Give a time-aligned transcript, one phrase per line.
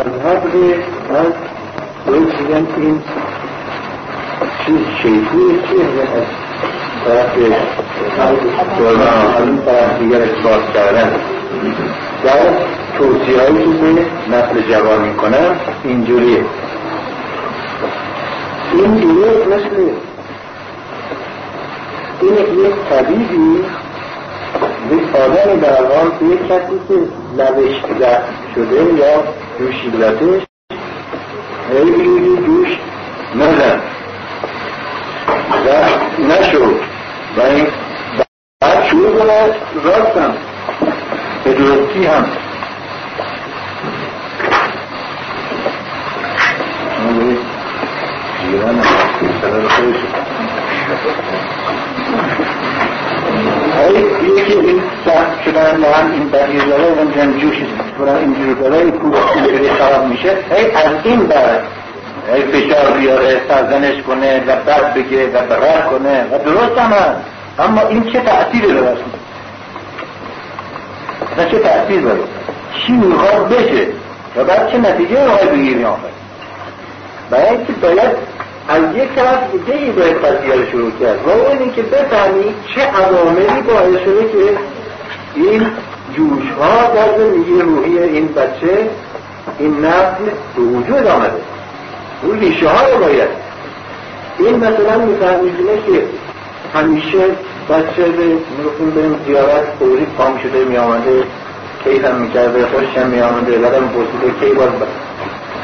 [0.00, 0.06] از
[2.06, 3.02] باید میگن این
[4.66, 6.26] چیز شیطوی چیه از
[7.06, 7.36] طرف
[9.46, 11.12] این طرف دیگر اثبات کردن
[12.24, 12.38] در
[12.98, 16.44] توصیه هایی که به نسل جوان می‌کنن اینجوریه.
[18.72, 19.76] اینجوریه مثل
[22.20, 23.64] این یک طبیبی
[24.90, 26.94] یک آدمی در حال یک کسی که
[27.36, 30.42] زخم شده یا جوشیدتش
[31.68, 32.68] خیلی جوش
[33.34, 33.80] نزن
[35.66, 35.68] و
[36.28, 36.80] نشد
[37.36, 37.66] و این
[38.60, 40.34] بعد شروع کنه راستم.
[41.44, 42.26] به درستی هم.
[48.42, 48.82] جیران
[49.40, 49.68] سلام
[53.80, 57.66] خودش یکی این سخت شدن با هم این بقیه و جن جوشی
[57.98, 60.36] کنن اینجور داره کوه اینجوری خراب میشه.
[60.50, 61.62] هی از این بعد
[62.34, 67.16] هی فشار بیاره سرزنش کنه و بد بگه و برر کنه و درست هم
[67.58, 68.96] اما این چه تأثیری داره؟
[71.38, 72.20] و چه تأثیر داره؟
[72.86, 73.86] چی می‌خواد بشه؟
[74.36, 76.00] و بعد چه نتیجه می‌خواد بگیری آخر
[77.30, 78.10] برای اینکه باید
[78.68, 82.80] از یک طرف دیگه ای باید قضیه رو شروع کرد و اون اینکه بفهمی چه
[82.80, 84.58] عواملی باعث شده که
[85.34, 85.66] این
[86.16, 88.90] جوش ها در زندگی روحی این بچه
[89.58, 90.24] این نسل
[90.56, 91.40] به وجود آمده.
[92.22, 93.28] اون ریشه ها رو باید.
[94.38, 96.04] این مثلا میفهمیدونه که
[96.74, 97.18] همیشه
[97.70, 98.24] بچه به
[98.58, 101.22] می‌گفتیم بریم زیارت فوری پام شده می آمده
[101.84, 104.68] کیف هم می‌کرده خوشش هم می آمده بعدم پرسیده کی باز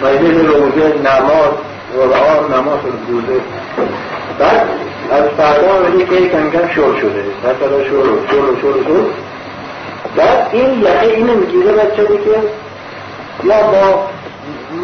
[0.03, 1.50] مجلس روزه نماز
[1.95, 3.41] قرآن نماز روزه
[4.39, 4.69] بعد
[5.11, 7.25] از فردا ولی که کنگم شور شده.
[7.45, 9.06] بعد فردا شور شور شور شور
[10.17, 12.43] بعد این یقه اینو می‌گیره بچه که
[13.45, 14.09] یا با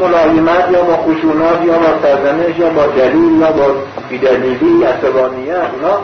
[0.00, 3.74] ملایمت یا با خشونات یا با سرزنش یا با دلیل یا با
[4.08, 6.00] بیدلیلی عصبانیت اونا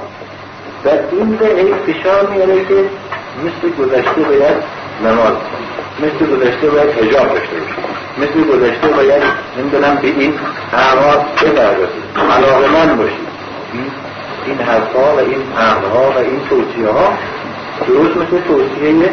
[0.85, 2.85] و این به این فشار میاره که
[3.45, 4.57] مثل گذشته باید
[5.05, 5.33] نماز.
[5.99, 7.98] مثل گذشته باید حجاب داشته باشه.
[8.21, 9.23] مثل گذشته باید
[9.59, 10.35] نمی‌دونم به این
[10.73, 13.29] اعمال بپردازید علاقه من باشید
[14.47, 17.13] این حرفها و این امرها و این توصیه ها
[17.89, 19.11] درست مثل توصیه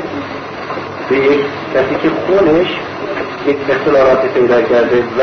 [1.10, 1.40] به یک
[1.74, 2.68] کسی که خونش
[3.48, 5.22] یک اختلالات پیدا کرده و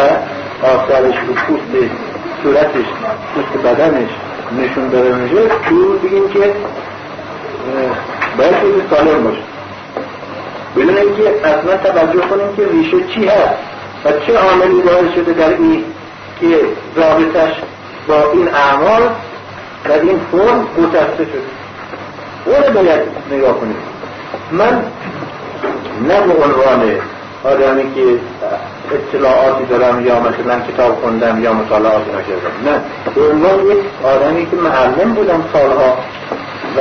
[0.66, 1.90] آثارش رو پوست
[2.42, 2.84] صورتش
[3.34, 4.10] پوست بدنش
[4.58, 6.54] نشون داره میشه تو بگیم که
[8.38, 8.54] باید
[8.90, 9.51] سالم باشه.
[10.76, 13.58] بدون اینکه اصلا توجه کنیم که ریشه چی هست
[14.04, 15.84] و چه عاملی باعث شده در این
[16.40, 16.46] که
[16.96, 17.52] رابطش
[18.08, 19.02] با این اعمال
[19.84, 21.42] در این فرم گسسته شده.
[22.46, 23.00] اون باید
[23.30, 23.76] نگاه کنیم.
[24.52, 24.82] من
[26.08, 26.82] نه به عنوان
[27.44, 28.18] آدمی که
[28.94, 32.70] اطلاعاتی دارم یا مثلا کتاب خوندم یا مطالعاتی نکردم.
[32.70, 32.80] نه.
[33.14, 35.98] به عنوان یک آدمی که معلم بودم سالها
[36.76, 36.80] و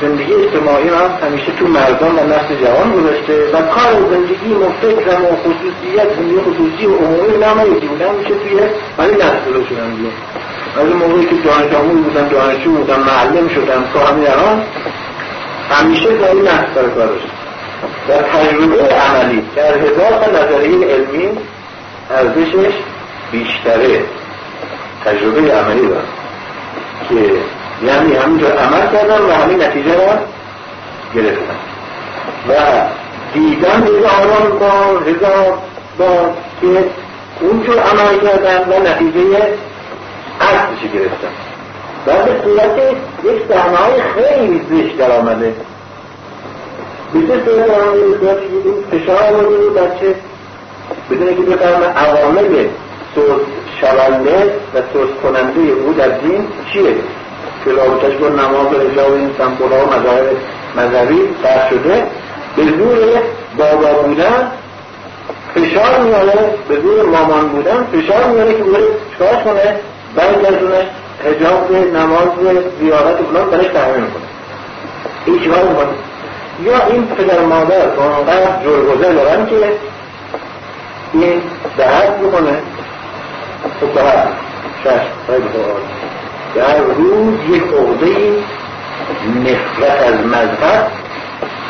[0.00, 5.24] زندگی اجتماعی هم همیشه تو مردم و نسل جوان گذاشته و کار زندگی و فکرم
[5.24, 8.60] و خصوصیت زندگی خصوصی و عمومی هم یکی بودم میشه توی
[8.98, 10.10] ولی نسل شدم دیگه.
[10.76, 14.62] از موقعی که دانش آموز بودم دانشجو بودم معلم شدم کارمندان
[15.70, 17.08] همیشه با این نسل سر کار
[18.08, 21.28] در تجربه عملی در هزار تا نظریه علمی
[22.10, 22.74] ارزشش
[23.32, 24.04] بیشتره.
[25.04, 26.04] تجربه عملی دارم
[27.08, 27.14] که
[27.82, 30.18] یعنی همینجا عمل کردم و همین نتیجه را
[31.14, 31.56] گرفتم.
[32.48, 32.52] و
[33.34, 35.58] دیدم هزاران بار هزار
[35.98, 36.30] بار
[36.60, 36.84] که
[37.40, 39.36] اونجور عمل کردم و نتیجه
[40.40, 41.34] عکسش گرفتم.
[42.06, 42.78] و به صورت
[43.24, 45.54] یک صحنه های خیلی زشت در آمده.
[47.12, 48.38] بیشتر صورت آمده؟ صورت
[48.90, 50.14] فشار آمده بچه
[51.10, 52.66] بدون که بفهمه عوامل
[53.14, 53.40] سوز
[53.80, 56.94] شونده و سوز کننده او در دین چیه؟
[57.64, 58.66] که رابطش با نماز
[58.96, 62.06] و این سمبول ها و مذهبی بر شده
[62.56, 63.22] به زور
[63.58, 64.52] بابا بودن
[65.54, 69.76] فشار میاره به زور مامان بودن فشار میاره که بره چکار کنه؟
[70.16, 70.86] برگردونش
[71.24, 72.28] حجاب نماز
[72.80, 74.22] زیارت فلان برش تحمیل کنه.
[75.26, 75.88] این چیکار می‌کنه؟
[76.64, 79.56] یا این پدر مادر اونقدر جرگزه دارن که
[81.12, 81.42] این
[81.78, 82.62] دهت بکنه
[83.80, 84.28] خب دهت
[84.84, 85.06] شش.
[85.26, 85.48] خیلی
[86.54, 88.36] در روز یک عقده
[89.40, 90.90] نفرت از مذهب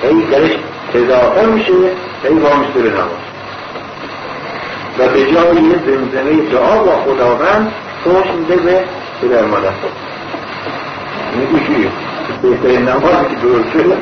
[0.03, 0.51] ای درش
[0.95, 1.73] اضافه میشه
[2.25, 3.31] ای وامسته به نماز.
[4.99, 7.73] و به جای زمزمه دعا با خداوند
[8.05, 8.85] خوش میده به
[9.23, 9.71] پدر مادر.
[11.37, 11.89] میگوشی
[12.43, 13.97] بهترین نمازی که درست شده.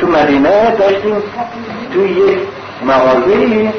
[0.00, 1.22] تو مدینه داشتیم
[1.94, 2.38] توی یک
[2.86, 3.72] مغازه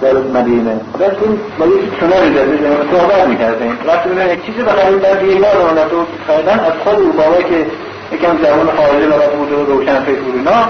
[0.00, 0.80] در مدینه.
[1.00, 2.58] رفتیم با یکی کناری داده
[2.92, 3.78] صحبت می‌کردیم.
[3.86, 7.66] وقتی بودن یک چیزی بخریم در دیگه رو تو خریدن از خود او بابا که
[8.12, 10.68] یکم زبان خارجی لغت بود و روشن فکر بود اینا.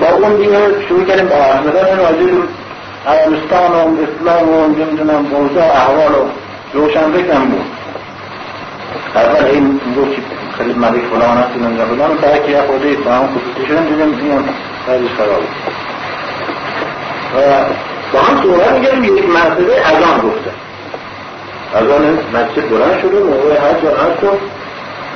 [0.00, 0.58] با اون دیگه
[0.88, 2.32] شروع کردیم با حرف زدن راجع
[3.06, 6.24] عربستان و اسلام و نمی‌دونم موضوع احوال و
[6.72, 7.64] روشن فکرم بود.
[9.14, 10.20] اول این گفت
[10.58, 14.44] خیلی ملیک فلان هست اینجا فلان بعد که خود فهم خصوصی شدن دیدم این
[14.86, 15.99] خیلی خراب و
[18.12, 20.50] با هم صحبت میگردیم یک مرتبه اذان گفته.
[21.74, 24.38] اذان مسجد بلند شده موقع حج و حج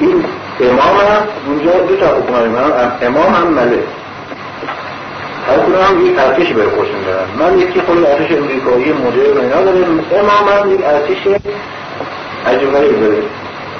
[0.01, 0.25] این
[0.61, 2.35] امام هم اونجا دو تا حکم
[3.03, 3.79] امام هم ملک.
[5.49, 10.05] هر هم یک ارتش به خوشم دارن من یکی خود ارتش امریکایی مدرن اینا دارم.
[10.15, 11.17] امام هم یک ارتش
[12.47, 13.23] عجبایی داره.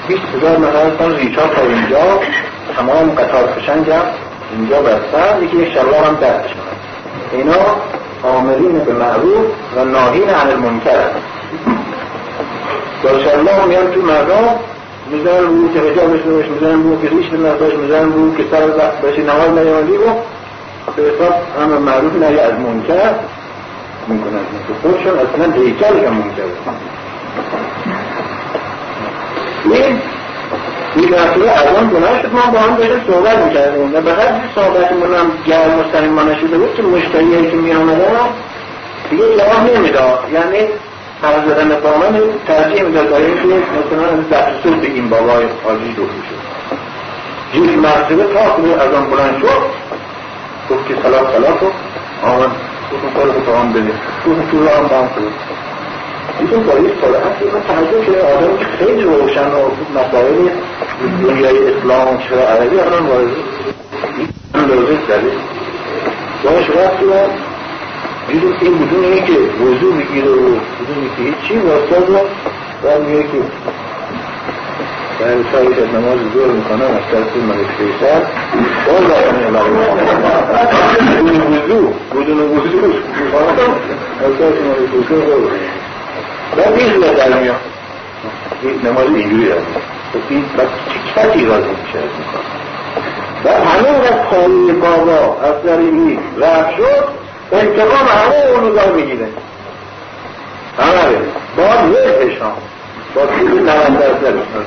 [0.07, 2.19] بیست هزار نفر هستن ریچار تا اینجا.
[2.77, 4.01] تمام قطار فشنگ هم
[4.57, 5.43] اینجا بستن.
[5.43, 6.61] یکی یک شلوار هم دستشون
[7.31, 7.53] اینا
[8.25, 9.45] آمرين بالمعروف
[9.75, 10.99] والناهين عن المنكر.
[13.03, 14.59] وإن لهم تو مردم
[15.11, 18.43] میزن رو که رجا بشن بش میزنن رو که ریش بنا باش میزنن رو که
[18.51, 18.67] سر
[19.07, 20.05] بشی نواز نیاندی و
[20.95, 23.13] به حساب هم معروف نهی از منکر
[24.07, 24.39] میکنن
[24.81, 26.41] خودشون أصلا دیگر که منکر.
[29.65, 30.01] این
[31.01, 33.95] مسئله از آن گناه شد ما با هم داشتیم صحبت می‌کردیم.
[33.95, 38.05] و به هر صحبتمون هم گرم و صمیمانه شده بود که مشتریایی که میآمدن
[39.09, 40.19] دیگه راه نمی‌داد.
[40.33, 40.67] یعنی
[41.21, 46.45] فرض زدن با من ترجیح می‌داد برای اینکه مثلا دست بگیم بابای حاجی دکتر شد
[47.55, 48.39] یک مرتبه تا
[48.83, 49.85] از آن بلند شد.
[50.69, 51.71] گفت که سلام سلام کن
[52.23, 52.51] آمد
[52.93, 53.93] گفتم کار رو آن بده
[54.27, 55.33] گفتم تو رو هم بام کنید
[56.39, 60.49] دیدم با یک سرعت من تعجب شده آدم که خیلی روشن و مسائل
[61.23, 63.27] دنیای اسلام چه عربی الان وارد
[64.53, 65.31] لازم کرده.
[66.43, 67.09] باش رفتیم
[68.27, 72.15] دیدم این بدون اینکه وضوع بگیره و بدون اینکه هیچی واسطه رو
[72.83, 73.37] و میگه که
[75.19, 78.21] و سایش از نماز دور می‌کنم از طرف ملک فیصل
[78.87, 79.37] باز رفتن
[81.23, 82.93] بدون وضو بدون وضو
[84.25, 85.21] از طرف ملک فیصل
[86.57, 87.55] و نیز در میاد.
[88.83, 89.61] نماز اینجوری هست
[90.13, 90.67] خب این بس
[91.33, 92.09] چی راضی میشه از
[93.45, 97.07] و همه از خالی بابا از در این رفت شد
[97.51, 99.27] انتقام همه اون رو می‌گیره.
[100.79, 101.17] همه
[101.57, 102.53] باید وزشان
[103.15, 104.65] با طول 90 درصد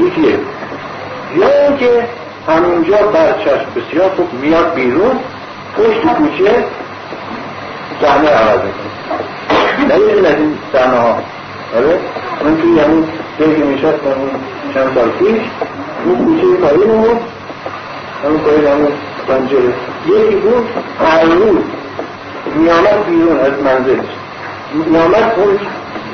[0.00, 0.38] یکیه
[1.36, 2.08] یا اینکه
[2.48, 5.18] همونجا برچشم بسیار خوب میاد بیرون
[5.76, 6.64] پشت کوچه
[8.02, 9.37] صحنه عوض می‌کنه.
[9.84, 11.18] نمیدین از این ها
[11.76, 11.98] آره
[12.44, 13.04] من توی همون
[13.40, 14.16] جایی که میشستم
[14.74, 15.40] چند سال پیش
[16.04, 17.20] اون کوچه پایین بود
[18.24, 18.92] همون پایین همون
[19.28, 19.74] پنجره
[20.06, 20.68] یکی بود
[21.00, 21.58] هر روز
[22.56, 24.06] میامد بیرون از منزلش
[24.90, 25.58] میامد اون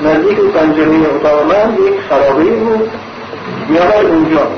[0.05, 2.90] نزدیک پنجره اتاق من یک خرابه بود
[3.69, 4.49] میآورد اونجا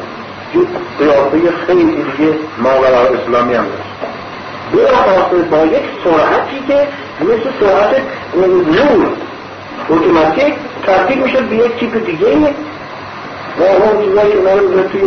[0.55, 0.69] یک
[0.99, 3.86] قیافه خیلی دیگه ماورا اسلامی هم داشت
[4.73, 6.89] بلافاصله با یک سرعتی که
[7.21, 8.03] مثل سرعت
[8.37, 9.09] نور
[9.91, 10.55] اتوماتیک
[10.87, 12.27] تبدیل می‌شد به یک تیپ دیگه
[13.59, 15.03] و اون چیزایی که من رو توی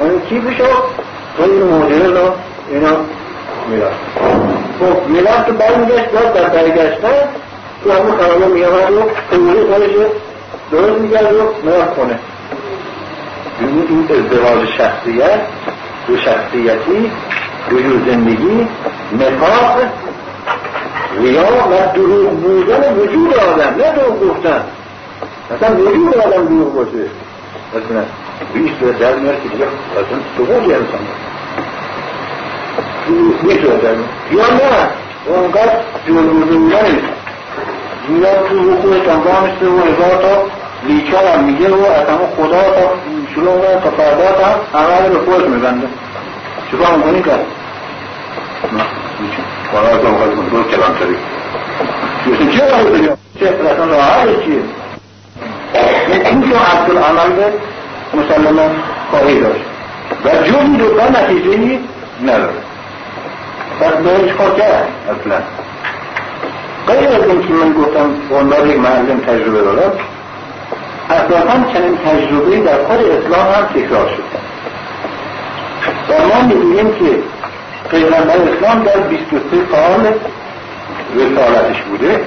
[0.00, 0.64] اون تیپشو
[1.36, 2.30] خیلی مدرن و
[2.70, 2.96] اینا
[3.68, 3.96] می‌رفت.
[4.80, 7.28] خب می‌رفت برمیگشت داد در برگشتن
[7.84, 9.90] تو همون خرابه میآورد و قوله خودش
[10.72, 12.18] درست میگرد و می‌رفت کنه
[13.60, 15.40] این ازدواج شخصیت
[16.06, 17.10] دو شخصیتی
[17.72, 18.66] وجود زندگی
[19.12, 19.78] نفاق
[21.20, 24.62] ریا و دروغ بودن وجود آدم نه دروغ گفتن.
[25.56, 27.04] اصلا وجود آدم دروغ باشه.
[27.74, 28.04] مثلا
[28.54, 31.00] بیش به در میاد که دیگه اصلا سقوطی انسان
[33.42, 33.94] میشه در
[34.36, 34.88] یا نه.
[35.26, 37.00] اونقدر جلوزه بودن
[38.08, 40.42] میاد تو حقوق انجامشته و هزار تا
[40.86, 42.92] لیچار هم میگه و اصلا خدا تا
[43.34, 45.86] شروع تا فردا تا همه به خود میبنده.
[46.70, 47.46] چیکار می‌کنی کرد
[49.72, 51.16] خدا از کنترل کلام شدی
[52.38, 54.60] چه چه راهی؟ بگم چه اصلا چیه؟
[56.90, 57.52] العمل به
[58.14, 58.70] مسلمان
[59.10, 59.64] خواهی داشت.
[60.24, 60.28] و
[60.78, 61.78] رو به نتیجه ای
[62.22, 62.52] نداره.
[63.80, 65.38] پس بهش کار کرد؟ اصلا.
[66.86, 69.92] غیر از اینکه من گفتم عنوان یک معلم تجربه دارم
[71.10, 74.45] اساسا چنین تجربه در خود اسلام هم تکرار شد.
[76.08, 77.18] و ما می‌گوییم که
[77.90, 79.40] پیغمبر اسلام در 23
[79.72, 80.14] سال
[81.16, 82.20] رسالتش بوده.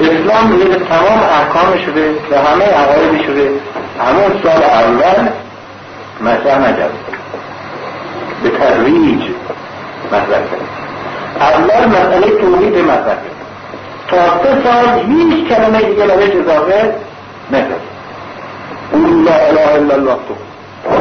[0.00, 3.50] اسلام میگه تمام احکام شده و همه عقایدی شده.
[4.00, 5.28] همون سال اول
[6.20, 6.90] مطرح نکرد.
[8.42, 9.22] به تدریج
[10.06, 10.60] مطرح کرد.
[11.40, 13.40] اول مسئله تولید مطرح کرد.
[14.08, 16.94] تا سه سال هیچ کلمه دیگه بهش اضافه
[17.50, 17.80] نکرد.
[18.92, 20.16] اون لا اله الا الله.
[20.28, 20.34] تو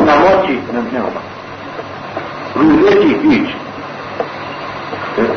[0.06, 0.62] نماز چی؟
[2.60, 3.50] روزه چی؟ هیچ.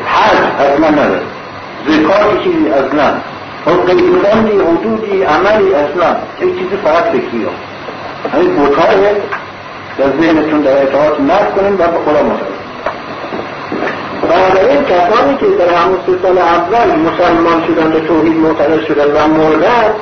[0.05, 1.21] حج اصلا نداره.
[1.87, 3.13] زکات چیزی اصلا
[3.65, 7.51] قیدبندی حدودی عملی اصلا یک چیزی فقط فکری ها
[8.33, 8.97] همین بوتای
[9.97, 12.63] در ذهنتون در اعتقاد نفت کنیم و به خدا مطمئن
[14.21, 19.27] بنابراین کسانی که در همون سه سال اول مسلمان شدن به توحید معترض شدن و
[19.27, 19.93] مردن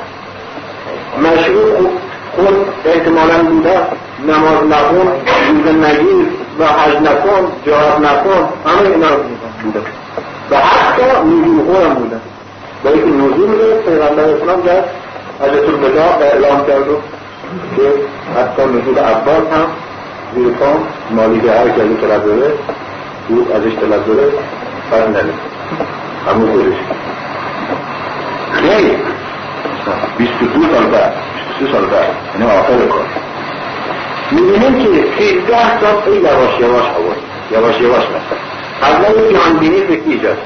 [1.17, 1.89] مشروع
[2.35, 3.79] خود احتمالا بوده
[4.27, 5.11] نماز نکن
[5.49, 6.27] روز نگیر
[6.59, 9.07] و حج نکن جهاد نکن همه اینا
[9.63, 9.79] بوده
[10.51, 12.19] و حتی نزول هم بوده.
[12.83, 14.83] با اینکه نزول رو پیغمبر اسلام در
[15.41, 16.85] حضرت الوداع اعلام کرد
[17.75, 17.81] که
[18.35, 19.67] حتی نزول عباس هم
[20.35, 22.53] زیر پام مالی هر که ازش طلب داره
[23.29, 24.31] او ازش طلب داره
[24.91, 25.33] فرق نده
[26.27, 26.77] همون خودش.
[28.51, 28.97] خیلی
[30.17, 31.13] بیست دو سال بعد
[31.59, 32.15] بیست سال بعد.
[32.39, 33.05] یعنی آخر کار.
[34.31, 37.17] می‌بینیم که سیزده سال خیلی یواش یواش آورد.
[37.51, 38.37] یواش یواش مثلا
[38.81, 40.37] اول یک جهانبینی فکری ایجاد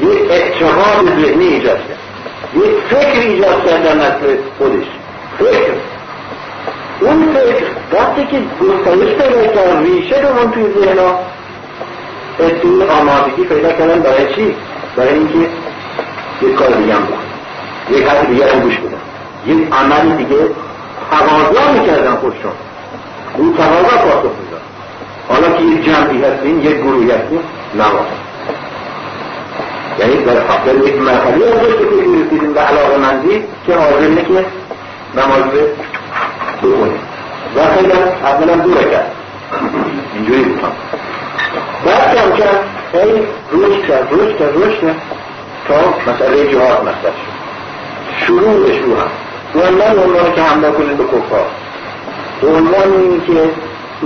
[0.00, 1.98] یک اتحاد ذهنی ایجاد کرد.
[2.54, 4.86] یک فکر ایجاد کرد در نسل خودش.
[5.38, 5.72] فکر.
[7.00, 11.18] اون فکر وقتی که گسترش پیدا کرد ریشه رو من توی ذهنا
[12.62, 14.54] توی آمادگی پیدا کردن برای چی؟
[14.96, 15.38] برای اینکه
[16.42, 19.00] یک کار دیگه هم بود یک حرف دیگه هم گوش بدن.
[19.46, 20.36] یک عمل دیگه
[21.10, 22.52] تقاضا می‌کردن خودشون.
[23.40, 24.62] اون تقاضا پاسخ میدن
[25.28, 27.40] حالا که یک جمعی هستیم یک گروهی هستیم
[27.74, 28.06] نماز
[29.98, 31.84] یعنی در حاصل یک مرحله ازش که
[32.24, 34.44] رسیدیم به علاقه مندی که حاضر که
[35.14, 35.42] نماز
[36.62, 37.00] بکنیم
[37.56, 37.92] و خیلی
[38.24, 39.06] اولا دو رکت
[40.14, 40.72] اینجوری بودم
[41.86, 42.58] بعد کم کم
[42.92, 45.00] خیلی روش کرد روش کرد روش کرد
[45.68, 47.40] تا مسئله جهاد مطرح شد.
[48.26, 49.10] شروع شروع هم.
[49.54, 51.46] به عنوان عنوان که حمله کنید به کفار.
[52.40, 53.50] به عنوان این که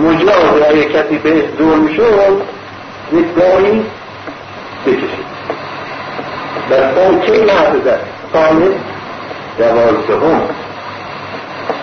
[0.00, 2.42] مجاز اگه کسی بهش ظلم شد
[3.12, 3.84] یک گاهی
[4.86, 5.24] بکشید.
[6.70, 7.98] در سال چه لحظه؟ در
[8.32, 8.74] سال
[9.58, 10.40] دوازدهم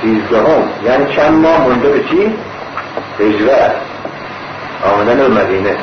[0.02, 0.70] سیزدهم.
[0.86, 2.34] یعنی چند ماه مونده به چی؟
[3.20, 3.76] هجرت
[4.94, 5.76] آمدن به مدینه.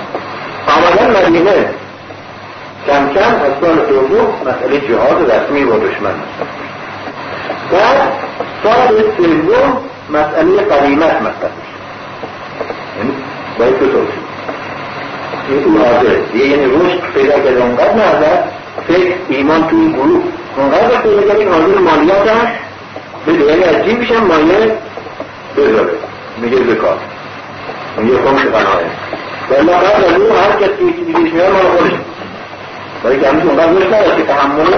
[0.67, 1.71] آمدن مدینه.
[2.87, 6.15] کم کم از سال دوم مسئله جهاد رسمی با دشمن.
[7.73, 8.13] بعد
[8.63, 9.79] سال سوم
[10.11, 11.51] مسئله قریمت مطرح
[12.99, 13.13] یعنی
[13.59, 14.19] باید دو توصیل
[15.49, 18.37] این او حاضره یعنی رشد پیدا کرده اونقدر نظر
[18.89, 20.23] فکر ایمان توی گروه.
[20.57, 22.53] اونقدر پیدا کرده که حاضر مالیات هست
[23.27, 24.73] بده یعنی از جیبش هم مایه
[25.57, 25.93] بذاره.
[26.39, 26.99] میگه زکات
[27.99, 28.91] میگه خمش قنایه
[29.51, 31.93] ولی قبل از اون هر کسی که دیگهش میاد مال خودش.
[33.05, 34.73] برای که همیشه اونقدر روش نداره که تحمل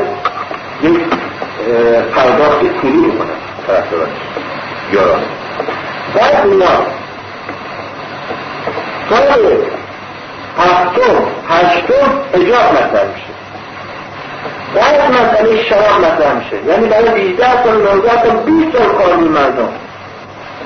[0.82, 1.00] یک
[2.14, 3.30] پرداخت پولی بکنه.
[3.66, 4.10] طرفدارانش.
[4.92, 5.24] یارانش
[6.14, 6.66] بعد اینا.
[9.10, 9.18] سال
[10.58, 13.30] هفتم هشتم اجاب مطرح میشه.
[14.74, 16.56] بعد مسئله شراب مطرح میشه.
[16.66, 19.68] یعنی برای 18 سال 19 سال 20 سال قانون مردم.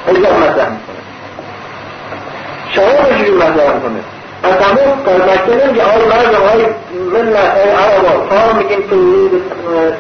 [0.09, 1.01] اجاب مطرح می‌کنه.
[2.75, 4.01] شراب چجوری مطرح می‌کنه؟
[4.43, 6.67] از همون فرمکتنه که آقای مردم های
[7.13, 8.83] ملت های عربا تا میگیم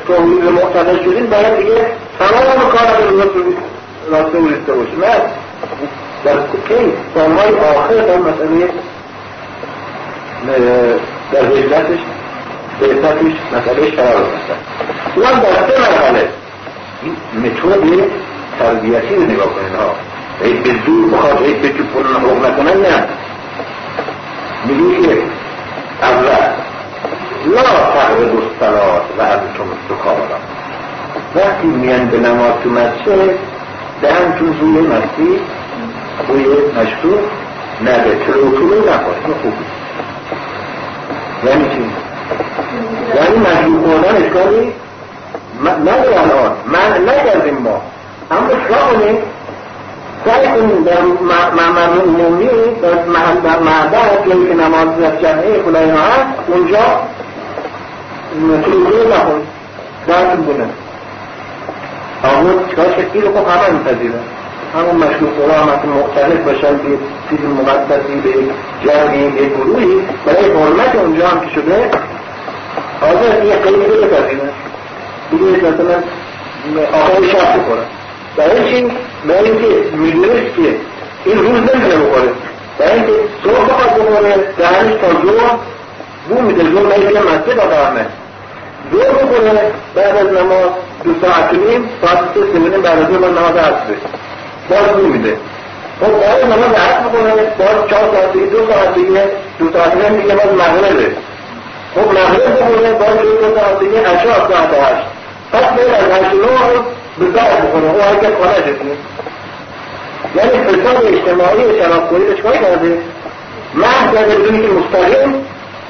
[0.07, 1.87] توحید مقتدر شدیم باید دیگه
[2.19, 3.25] تمام کار رو
[4.11, 5.25] راسته ورسته باشه نه
[6.25, 6.37] در
[6.68, 8.68] کی سالهای آخر در مسئله
[11.32, 11.99] در هجرتش
[12.80, 14.58] بعثتش مسئله شرار هستن
[15.16, 16.28] او هم در سه مرحله.
[17.02, 18.11] این متد
[18.58, 19.94] تربیتی رو نگاه کنین ها
[20.42, 23.08] هیچ به زور بخواد هیچ به چوبونن حقوق نکنن نه.
[24.66, 25.23] میگه که
[26.02, 26.28] اول
[27.46, 30.38] لا تقرب الصلات و انتم سکارا
[31.34, 33.53] وقتی میان به نماز تو مسجد
[34.02, 35.40] دهنتون بوی مستی
[36.28, 36.44] بوی
[36.76, 37.20] مشروع
[37.82, 39.52] نده تلو تلو نکنید خوب
[41.44, 41.84] یعنی چی؟
[43.16, 44.72] یعنی مجبور خوردن اشکالی
[45.62, 46.52] نداره الان.
[46.66, 47.80] من نکردیم ما.
[48.30, 49.18] اما کنیم؟
[50.24, 51.02] سعی کنیم در
[51.56, 52.48] معمر عمومی
[52.82, 57.00] در معبد یا که نماز در جمعه خدای ها هست اونجا
[58.62, 59.42] تلویه نکن
[60.06, 60.74] درتون
[62.25, 64.25] آقا چکار شکلی رو خب همه میپذیرن.
[64.75, 66.99] همون مشروع هم مختلف باشن که
[67.31, 68.33] چیز مقدسی به
[68.85, 70.02] جمعی به گروهی.
[70.26, 71.90] برای حرمت اونجا هم که شده
[73.00, 74.50] حاضر یه قیمی رو بپذیرن.
[75.31, 75.97] دیگه مثلا
[76.93, 77.85] آقای شب بخورن
[78.37, 78.90] برای چی
[79.28, 80.76] برای اینکه می‌دونست که
[81.25, 82.28] این روز نمی‌تونه بخوره.
[82.78, 83.12] برای اینکه
[83.45, 85.50] صبح بخواد بخوره دهنش تا زور
[86.28, 86.62] بو میده.
[86.62, 88.00] زور نگه مسجد آقا
[88.93, 90.71] زور بخوره بعد از نماز
[91.05, 93.97] دو ساعت نیم ساعت سه سه بعد از نماز نماز عصره
[94.71, 95.37] باز میده.
[96.00, 99.25] خب باید نماز عصر بخوره باز چهار ساعت دیگه دو ساعت دیگه
[99.59, 101.11] دو ساعت دیگه باز مغربه.
[101.95, 105.07] خب مغرب بخوره باز دو ساعت دیگه عشا ساعت هشت.
[105.53, 106.83] پس باید از هشت نو
[107.19, 108.97] به دار بخوره او هرکت خانه شده
[110.37, 112.99] یعنی فساد اجتماعی شرابخوری رو چکار کرده؟
[113.75, 115.35] محض در بدونی که مستقیم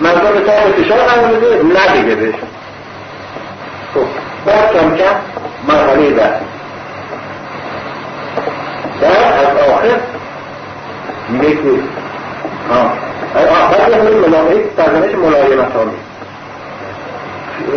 [0.01, 2.35] مردم تحت فشار قرار بده دیگه
[4.47, 5.17] باكم كم
[5.69, 6.31] مغربة
[9.01, 9.09] ده
[9.41, 10.01] الآخر
[11.31, 11.81] مثل
[12.71, 12.95] ها.
[13.37, 15.67] الأعداد من المواقيت تعزمش ملايمة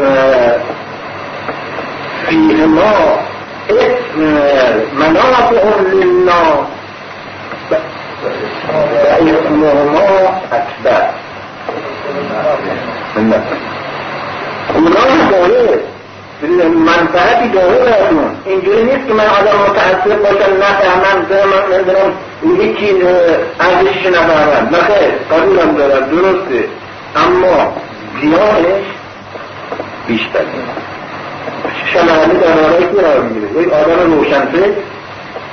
[0.02, 0.58] آه،
[2.26, 3.20] في النار
[3.70, 4.20] اسم
[5.00, 6.66] منافع للنار
[9.04, 11.12] فاسمهما أسباب
[13.18, 13.42] النار
[14.76, 15.82] المناطق ليه
[16.86, 22.13] منفعتی داره براتون اینجوری نیست که من آدم متعصب باشم نفهمم من نمی‌دونم.
[22.62, 22.96] هیچی
[23.60, 26.67] ارزشش نفهمم نخیر قبولم دارم درسته.
[27.15, 27.74] اما
[28.22, 28.84] زیانش
[30.08, 30.46] بیشتره.
[31.94, 34.72] شنونده در حالایی که قرار می‌گیره؟ یک آدم روشنفکر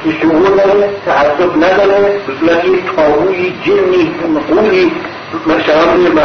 [0.04, 4.10] که شعور داره تعصب نداره به صورت یک تابوی جنی
[4.48, 4.92] قولی
[5.66, 6.24] شراب و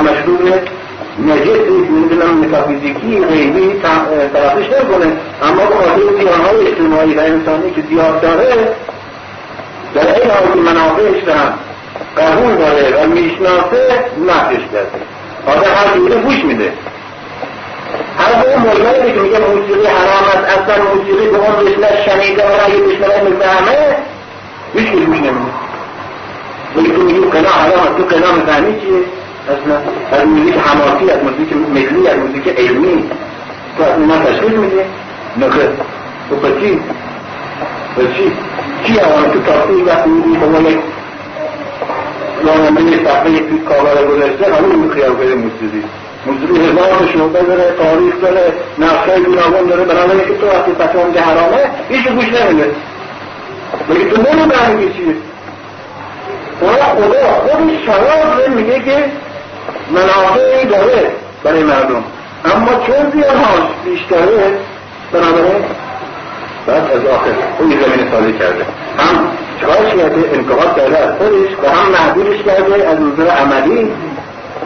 [1.19, 3.81] مشروب نجسی نمی‌دونم متافیزیکی غیبی
[4.33, 5.11] تلافیش نکنه
[5.43, 8.75] اما به خاطر زیانهای اجتماعی و انسانی که زیاد داره
[9.95, 11.53] در این حال که منافعش هم
[12.17, 14.99] قبول داره و می‌شناسه نفعش کرده.
[15.47, 16.73] آدم هر جوره گوش میده.
[18.17, 22.51] هر اون مولایی که میگه موسیقی حرام است اصلا موسیقی به اون رسلت شنیده و
[22.65, 23.95] اگه بشنوه می‌فهمه
[24.73, 25.29] هیچ گوش نمیده.
[26.75, 29.18] ولی تو میگی قنا حرام است تو قنا می‌فهمی چیه؟
[30.11, 33.09] از موزیک حماسی از موزیک ملی از موزیک علمی.
[33.77, 34.85] تو از اینا تشکیل میده
[35.37, 35.69] نکه
[36.29, 36.35] تو
[38.85, 40.79] چی؟ اوان تو تاسی وقتی میدی؟ با ما یک
[42.43, 45.83] راننده صفحه یک کاغذ گذاشته همون اون خیال کنه موسیقی
[46.25, 51.21] موسیقی هزار شعبه داره تاریخ داره نقشه گوناگون داره بنابراین که تو وقتی فتوان که
[51.21, 51.57] حرامه
[51.89, 52.71] هیچ گوش نمیده.
[53.89, 55.15] مگه تو نمی‌دونی چیه؟
[56.59, 59.05] خدا خدا خودش شراب میگه که
[59.89, 61.11] منافعی داره
[61.43, 62.03] برای مردم.
[62.45, 64.57] اما چون زیانهاش بیشتره
[65.11, 65.63] بنابراین
[66.67, 68.65] بعد از آخر اون زمین سازی کرده.
[68.97, 69.27] هم
[69.61, 73.91] چکارش کرده؟ انتقاد کرده از خودش و هم محدودش کرده از نظر عملی.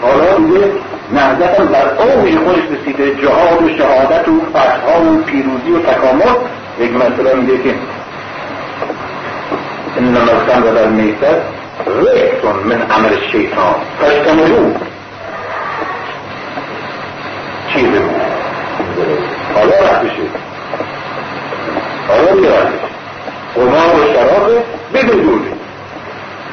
[0.02, 0.66] حالا میگه
[1.12, 6.36] نهضتم در اوج خودش رسیده جهاد و شهادت و فتحها و پیروزی و تکامل.
[6.80, 7.76] یک مسئله میگه که
[9.98, 11.36] انما الخمر در میتر
[11.86, 13.76] رئیسون من عمل شیطان.
[14.00, 14.76] فاجتنبوه
[17.82, 18.12] بود
[19.56, 20.24] حالا رفتشه
[22.08, 22.80] حالا میرفتش
[23.56, 25.54] قمار و شراب بدون دوری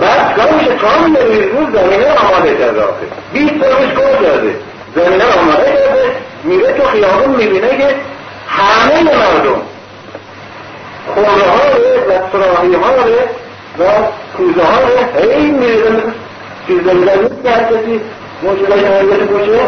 [0.00, 1.16] بعد کار میشه کام
[1.52, 3.06] روز زمینه آماده کرده آخه.
[3.32, 4.54] بیست سالش کار کرده.
[4.96, 6.12] زمینه آماده کرده
[6.44, 7.94] میره تو خیابون می‌بینه که
[8.48, 9.60] همه مردم
[11.14, 12.92] خوره ها و سراحی ها
[13.78, 13.84] و
[14.36, 16.02] کوزه ها هی میره
[16.66, 18.00] چیز زمینه نیست که هر کسی.
[18.42, 19.60] مشکلش نمیده باشه.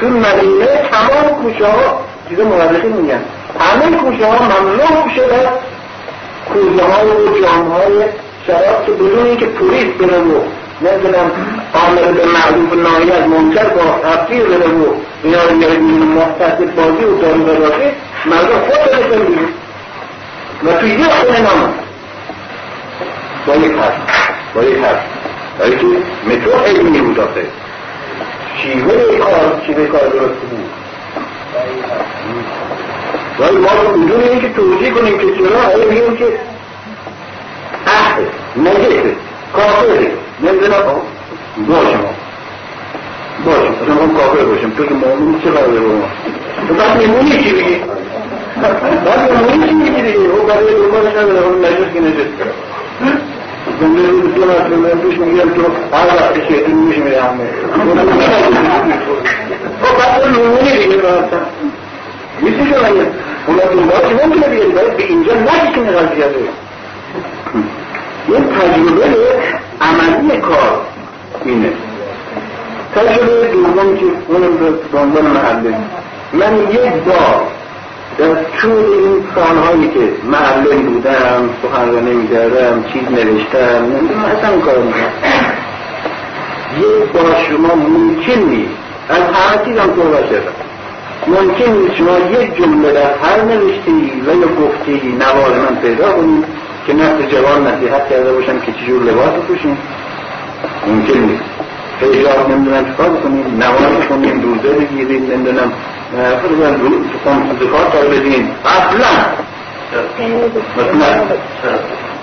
[0.00, 3.20] تو مدینه تمام کوچه ها چیز مورخی میگن.
[3.60, 5.48] همه کوچه ها ممنوع شده.
[6.52, 8.04] کوزه های و جام های
[8.46, 10.40] شراب که بدون اینکه پولیس بره و
[10.80, 11.30] نمی‌دونم
[11.74, 16.74] آمر به معروف نایی از منکر با تفسیر بره و اینا رو میره بیرون محتصب
[16.74, 17.90] بازی و دارو براسی
[18.26, 19.48] مردم خود بیرون
[20.64, 21.74] و توی یه خونه نامد
[23.46, 23.94] با یک حرف.
[24.54, 25.00] با یک حرف.
[25.58, 25.86] برای که
[26.26, 27.46] مترو علمی بود آخه.
[28.56, 30.70] شیوه کار شیوه کار درست بود
[33.38, 36.40] ولی ما بدون اینکه توضیح کنیم که چرا هی میگیم که
[37.86, 39.16] عهد نجسه
[39.52, 40.82] کافره نمی‌دونم
[41.68, 42.04] باشم
[43.44, 46.08] باشم اصلا هم کافر باشم تو که معلوم چه قراره با ما؟
[46.68, 47.80] تو بعد میمونی چی بگی
[49.04, 51.48] بعد میمونی چی بگی دیگه؟ او برای دنبالش نداره.
[51.48, 52.26] نجس که نجس
[53.80, 55.62] زنده رو دو من دوش میگم تو
[55.92, 57.44] هر وقت شیطان میش میره همه
[59.82, 61.40] خب بعد میمونی دیگه راستن
[62.42, 63.06] میشه که من
[63.46, 66.40] اونا دنبالش نمی‌تونه بیاری باید به اینجا نکشونه قضیه رو
[68.34, 69.16] این تجربه
[69.80, 70.80] عملی کار
[71.44, 71.72] اینه
[72.94, 74.56] تجربه دوم که اونم
[74.92, 75.74] به عنوان محله
[76.32, 77.59] من یک بار
[78.18, 83.84] در چون این سالهایی که معلم بودم سخنرانی می‌کردم چیز نوشتم
[84.36, 85.10] اصلا کار می‌کنم
[86.80, 88.70] یه با شما ممکن نیست.
[89.08, 90.52] از همه چیز هم صحبت شدم
[91.26, 93.90] ممکن نیست شما یک جمله در هر نوشته
[94.26, 96.44] و یا گفته ای نواز من پیدا کنید
[96.86, 99.78] که نفس جوان نصیحت کرده باشم که چجور لباس بپوشیم.
[100.86, 101.59] ممکن نیست.
[102.06, 105.72] حجاب نمی‌دونم چیکار بکنیم نماز کنیم روزه بگیریم نمی‌دونم
[107.60, 109.12] زکات تا بدین اصلا.
[110.76, 111.24] مثلا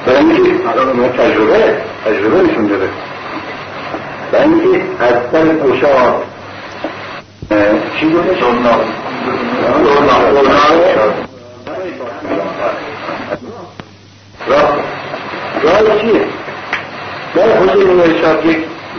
[0.06, 0.52] برای اینکه
[1.18, 2.90] تجربه تجربه نشون داره
[4.32, 6.24] برای اینکه از سر گشاد
[8.00, 8.56] چی گونه شد؟
[14.48, 14.78] راه.
[15.64, 16.22] راه چیه؟
[17.36, 18.58] راه حسین ارشاد یک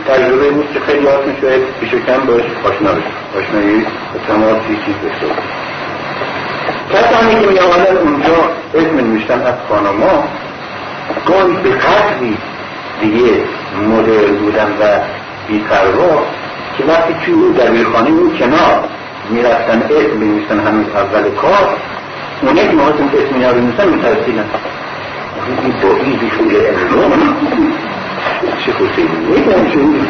[0.09, 3.85] تجربه بود که خیلی هاتون شاید بیش کم باش آشنا بشه آشنایی
[4.27, 5.25] تماسی چیز داشته
[6.93, 8.35] کسانی که می آمدن اونجا
[8.73, 10.23] اسم نوشتن از خانما
[11.25, 12.37] گاهی به قدری
[13.01, 13.43] دیگه
[13.89, 14.99] مدرن بودن و
[15.47, 16.23] بیپروا
[16.77, 18.83] که وقتی توی اون دبیرخانه اون کنار
[19.29, 21.77] می‌رفتن اسم بنویسن هنوز اول کار
[22.41, 24.45] اونه که محاسم اسم اینا بنویسن میترسیدن.
[25.63, 27.88] این با این بیشوی امروز
[28.65, 30.09] چه حسینی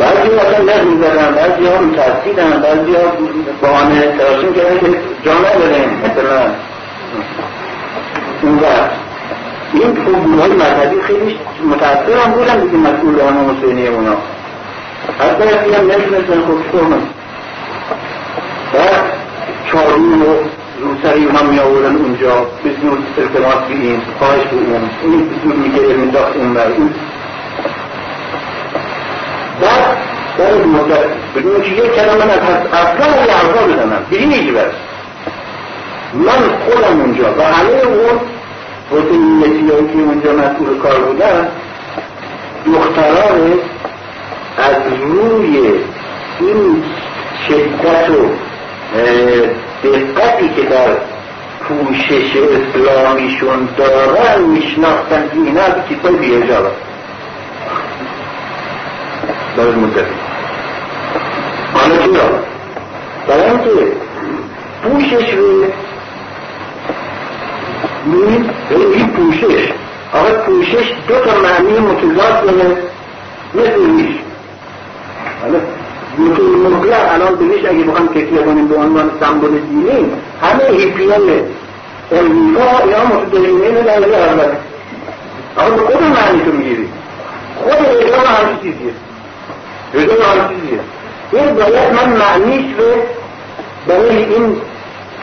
[0.00, 3.02] بعضی ها اصلا نظم زدن بعضی ها میترسیدن بعضی ها
[3.62, 4.86] بهانه تراشیم کردن که
[5.24, 6.50] جا نداریم مثلا
[8.42, 8.90] اون وقت
[9.72, 11.38] این خوبون های مذهبی خیلی
[11.70, 14.16] متاثر هم بودن دیگه مسئولان حسینی اونا.
[15.18, 17.02] حتی یکی هم نمی‌تونستن خوب کنن.
[18.72, 19.04] بعد
[19.72, 20.34] چارون و
[20.80, 26.10] روسری اونا می آوردن اونجا بزنون ارتماس بگیم خواهش به اون این بزنون میگه علم
[26.10, 26.94] داخت اون بر اون
[29.60, 29.96] بعد
[30.38, 31.04] در مدت
[31.36, 32.38] بدون که یک من از
[32.72, 34.72] اصلا یه عرضا بزنم دیگه نیجی برس
[36.14, 38.20] من خودم اونجا و همه اون
[38.90, 41.48] حسینیتی هایی که اونجا مسئول کار بودن
[42.66, 43.52] دختران
[44.58, 45.58] از روی
[46.40, 46.82] این
[47.48, 48.28] شدت و
[49.84, 50.88] دقتی که در
[51.68, 56.70] پوشش اسلامیشون دارن میشناختن که اینا از کتاب بیهجابه
[59.56, 60.04] برای مدت.
[61.74, 62.38] حالا چرا؟
[63.28, 63.92] برای اینکه
[64.82, 65.64] پوشش رو
[68.06, 69.68] می‌بینید این پوشش.
[70.12, 72.76] آقا پوشش دو تا معنی متضاد داره.
[73.54, 74.16] مثل ریش
[76.18, 81.20] مثل مطلق الان به ریش اگه بخوام تکیه کنیم به عنوان سمبل دینی همه هیپیان
[82.12, 84.52] امریکا اینا متدینین در اول
[85.56, 86.88] آقا به خود معنی تو می‌گیری.
[87.62, 88.92] خود اجرام همچی چیزیه
[89.94, 90.80] اجرام همچی چیزیه
[91.32, 92.84] این باید من معنیش رو
[93.86, 94.56] برای این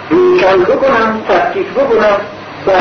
[0.10, 2.18] روشن بکنم تفکیک بکنم
[2.68, 2.72] و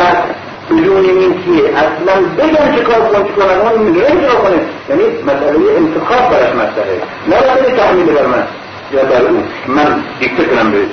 [0.71, 4.61] بدون اینکه اصلا بگم چه کار کنم چه کنم اون میگه اجرا کنه.
[4.89, 7.03] یعنی مسئله انتخاب برش مسئله.
[7.29, 8.47] نه مسئله تحمیل بر من.
[8.93, 9.45] یا بر اون.
[9.67, 10.89] من دیکته کنم بهش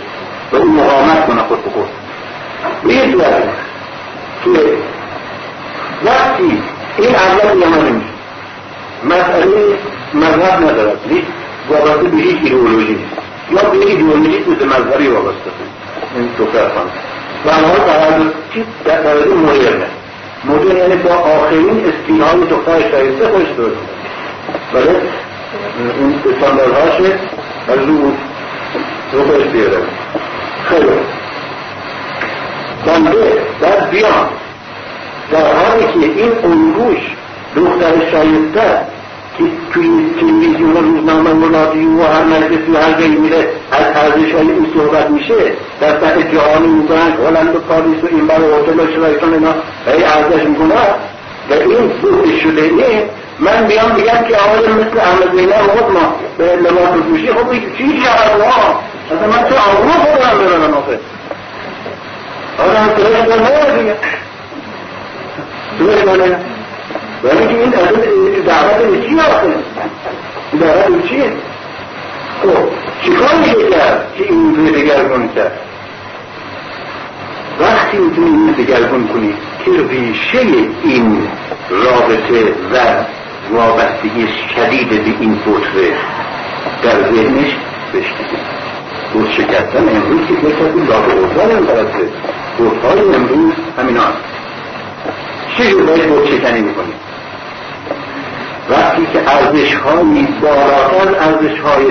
[0.52, 1.88] و اون مقاومت کنه خود به خود.
[2.84, 3.12] میگه
[4.44, 4.52] که
[6.06, 6.62] وقتی
[6.98, 8.08] این اول یه نمیشه
[9.04, 9.78] مسئله
[10.14, 11.00] مذهب ندارد.
[11.10, 11.28] نیست
[11.70, 13.18] وابسته به هیچ ایدئولوژی نیست.
[13.52, 15.52] یا به ایدئولوژی مثل مذهبی وابسته.
[16.16, 16.90] این دختر خانم
[17.46, 18.32] و حال
[18.86, 19.88] در درجه مدرنه
[20.46, 23.78] مدرن یعنی با آخرین استیل های دختر شایسته خوش درست
[24.74, 25.02] بله؟
[26.00, 27.12] اون استانداردهاش
[27.68, 28.12] از رو
[29.12, 29.78] رو خوش بیاره
[30.70, 30.90] خیلی.
[32.86, 34.30] بنده در بیان.
[35.32, 37.00] در حالی که این انگوش
[37.56, 38.97] دختر شایسته
[39.74, 44.32] توی تلویزیون و روزنامه و رادیو و هر مجلسی و هر جایی میره از ارزش
[44.32, 45.36] های این صحبت میشه
[45.82, 49.54] در سطح جهانی می‌کنن هلند و پاریس و این بر هتل و اینا
[49.88, 50.72] هی ارزش می‌کنن
[51.50, 52.72] و این بوده شده
[53.40, 58.02] من بیام بگم که آقای مثل احمد زینه خود ما به لباس بپوشی خب چی
[58.02, 58.80] شود ها
[59.12, 61.00] اصلا من تو آقا خودم برم آخه
[62.58, 63.96] آدم سرش کنه دیگه
[65.80, 66.57] سرش کنه
[67.24, 67.70] ولی که این
[68.46, 69.56] دعوت به چی آخه
[70.62, 71.32] دعوت چیه؟
[72.42, 72.50] خب
[73.04, 75.60] چیکار میشه کرد که این روی دگرگون کرد؟
[77.60, 79.34] وقتی می‌تونی این دگرگون کنی
[79.66, 80.40] که ریشه
[80.84, 81.28] این
[81.70, 83.06] رابطه و
[83.52, 85.94] وابستگی شدید به این فطره
[86.84, 87.52] در ذهنش
[87.94, 88.40] بشکید
[89.14, 92.10] بود شکستن امروز که بسید راه اوزان هم برسه.
[93.16, 94.37] امروز همین هست
[95.58, 97.08] چه باید بود شکنی می‌کنید
[98.70, 101.86] وقتی که ارزش هایی بالاتر ارزش های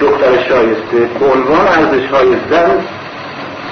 [0.00, 2.84] دختر شایسته به عنوان ارزش های زن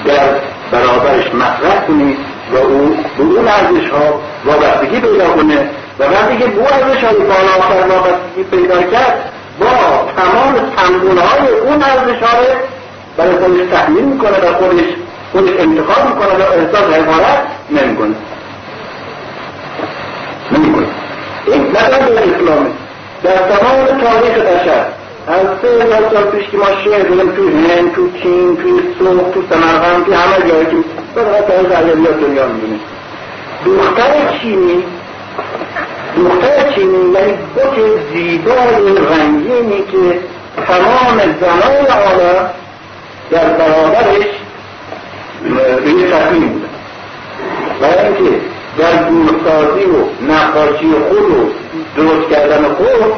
[0.04, 0.28] در
[0.72, 2.16] برابرش مطرح کنید
[2.52, 7.16] و او به اون ارزش ها وابستگی پیدا کنه و وقتی که به ارزش های
[7.16, 9.66] بالاتر وابستگی پیدا کرد با
[10.16, 12.38] تمام تنبونه های اون ارزش ها
[13.16, 14.84] برای خودش تحمیل می‌کنه و خودش
[15.32, 18.14] خودش انتخاب می‌کنه و احساس حقارت نمی‌کنه.
[20.52, 20.87] نمی‌کنه.
[21.46, 22.70] این نظر به اسلامه
[23.22, 24.87] در تمام تاریخ بشر
[25.28, 29.30] از سه هزار سال پیش که ما شعر داریم تو هند تو چین تو سوق
[29.34, 30.76] تو سمرقند تو همه جایی که
[31.14, 32.80] فقط از ادبیات دنیا می‌دونیم
[33.66, 34.84] دختر چینی
[36.16, 37.74] دختر چینی یعنی بوت
[38.12, 40.20] زیبای رنگینی که
[40.66, 42.50] تمام زنان عالم
[43.30, 44.26] در برابرش
[45.44, 46.68] به تصمیم بودن
[47.80, 48.40] برای اینکه
[48.78, 51.50] در دورسازی و نقاشی خود و
[51.96, 53.12] درست کردن خود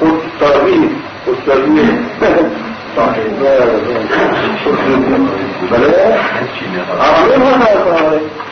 [0.00, 0.90] خودسازی
[1.24, 1.90] خودسازی.
[5.70, 6.16] بله.
[6.98, 7.16] ها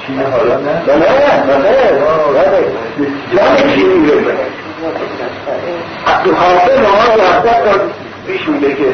[0.06, 1.06] چینی حالا نه بله.
[1.46, 2.72] بله
[3.32, 4.10] بله چینی
[6.24, 7.72] تو حافظ ما
[8.26, 8.84] پیش میگه که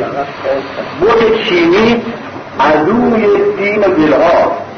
[1.00, 2.02] بود چینی
[2.60, 4.69] عدوی دین دلها.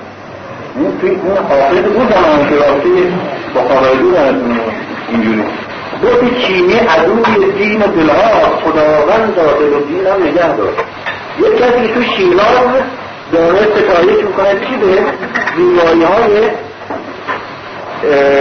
[0.77, 3.13] این توی اون حافظ بود زمان که راستی
[3.55, 4.15] با خواهدون
[5.09, 5.43] اینجوری.
[6.03, 10.79] بود چینی عدوی دین دلها خداوند داده و دین هم نگه داشت.
[11.39, 12.83] یک کسی که تو شیراز
[13.33, 15.03] داره ستایش می‌کنه چی به؟
[15.57, 16.51] زیبایی های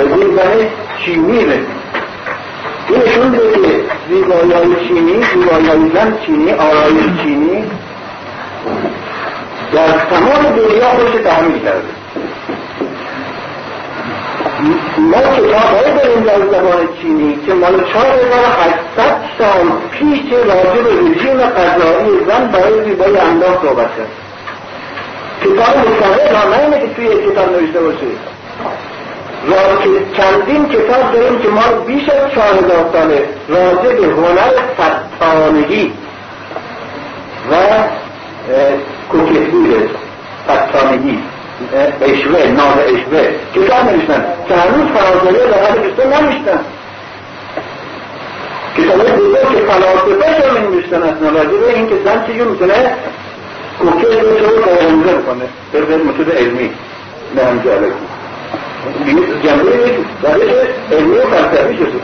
[0.10, 0.68] زیبای
[1.06, 1.60] چینی به.
[2.90, 3.40] این نشون که
[4.10, 7.64] زیبایی های چینی زیبایی های زن چینی آرایش چینی.
[9.74, 12.01] در تمام دنیا خودش تحمیل کرده.
[14.98, 20.82] ما کتاب های داریم در زبان چینی که مال چهار هزار هشتصد سال پیش راجع
[20.82, 24.12] به رژیم غذایی زن برای زیبایی انداز صحبت کرد.
[25.42, 28.06] کتاب مستقل ها نه که توی کتاب نوشته باشه.
[30.18, 35.94] چندین کتاب داریم که ما بیش از چهار هزار ساله راجع به هنر فتانگی
[37.52, 37.56] و
[39.12, 39.90] کوکتگیر
[40.48, 41.20] فتانگی.
[42.02, 43.30] اشوه ناز اشوه.
[43.56, 46.60] کتاب نوشتن که هنوز فرانسوی حد بیستون نمیشتن
[48.78, 51.30] کتاب بزرگ که فلاسفه شو می نوشتن اصلا.
[51.30, 52.94] راجع به این که زن چجور می‌تونه؟
[53.80, 56.70] کوکه رو تو قرنزه بکنه به متود علمی.
[57.36, 57.94] نه هم جالب.
[59.44, 59.72] جنبه
[60.24, 62.00] روش علمی و فلسفی شده.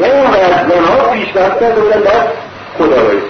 [0.00, 2.26] یعنی اون ها پیشرفت کرده در
[2.78, 3.20] خداوایی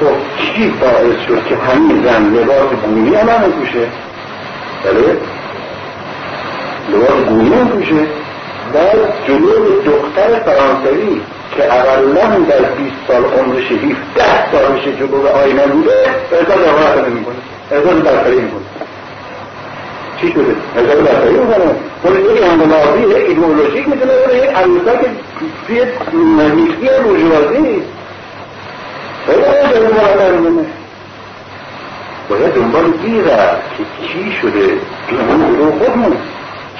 [0.00, 0.06] تو
[0.38, 3.52] چی باعث شد که همین زن لباس گونی هم هم
[4.84, 5.16] بله؟
[6.92, 8.06] لباس گونی هم پوشه
[8.74, 11.20] در جلو دختر فرانسوی
[11.56, 15.92] که اقلا در 20 سال عمرش 17 سالش جلو آینه بوده
[16.32, 17.34] احساس راحت نمی‌کنه
[17.70, 18.60] احساس برتری می‌کنه.
[20.20, 21.76] چی شده؟ احساس برتری می‌کنه.
[22.02, 25.06] خود یک انقلابی ایدئولوژیک می‌تونه بره یک عروسک
[25.66, 25.80] توی
[26.12, 27.82] میستی بورژوازی
[29.26, 29.42] خیلی
[32.28, 33.36] باید دنبال گیره
[33.78, 34.78] که چی شده؟
[35.30, 36.16] اون رو خودمون.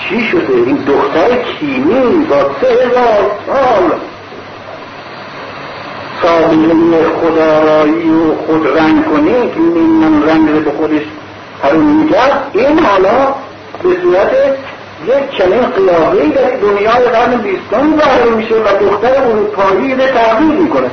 [0.09, 3.99] چی شده؟ این دختر کیمی با سه هزار سال.
[6.23, 6.75] سابقه
[7.23, 11.03] خدارایی و خود رنگ کنی که این رنگ به خودش
[11.63, 12.51] حروم می‌کرد.
[12.53, 13.35] این حالا
[13.83, 14.33] به صورت
[15.07, 20.91] یک چنین قیاهی در دنیای قرن بیستم ظاهر میشه و دختر اروپایی رو تغییر می‌کنه.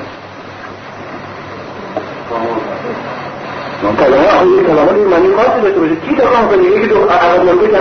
[3.91, 7.78] کلمه آخری کلمه خاصی داشته باشه کی تکان کنه یکی دو عرب ملکه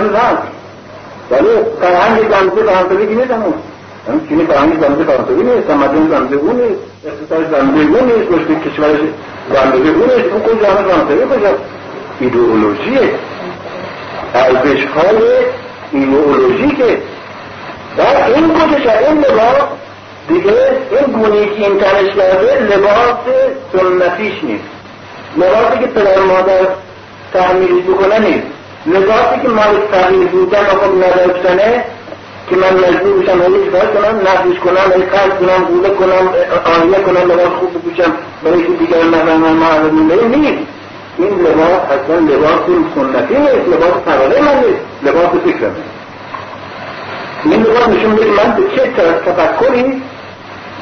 [1.31, 1.49] ولی
[1.81, 3.53] فرهنگ زمزه فرانسوی کی نیست هنوز
[4.29, 6.61] چینی فرهنگ زمزه فرانسوی نیست تمدن زمزه اون
[7.05, 8.99] اقتصاد زمزه اون نیست رشد کشورش
[9.53, 10.29] زمزه اون نیست.
[10.31, 11.49] اون کجا؟ همه فرانسوی کجا؟
[12.19, 13.09] ایدئولوژیه.
[14.35, 15.17] ارزش های
[15.91, 17.01] ایدئولوژیکه.
[17.97, 19.63] در این کجا این لباس
[20.27, 20.53] دیگه
[20.91, 23.17] این گونی که این تنش کرده لباس
[23.73, 24.72] سنتیش نیست.
[25.37, 26.67] لباسی که پدر مادر
[27.33, 28.47] تحمیل بکنه نیست.
[28.85, 31.83] لباسی که مال تحمیل بودن و خب نداشتنه
[32.49, 36.27] که من مجبور بشم هیچ کار کنم نفیش کنم هی قرض کنم بوله کنم
[36.65, 40.67] آیه کنم لباس خوب بپوشم برای که دیگر مثلا من معلوم نیست.
[41.17, 42.59] این لباس اصلا لباس
[42.95, 45.75] سنتی نیست لباس طبقه من نیست لباس فکرم
[47.45, 48.91] این لباس نشون میده من به چه
[49.25, 50.01] تفکری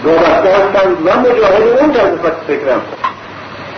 [0.04, 2.82] وابسته هستم و مجاهد اون طرز فکرم.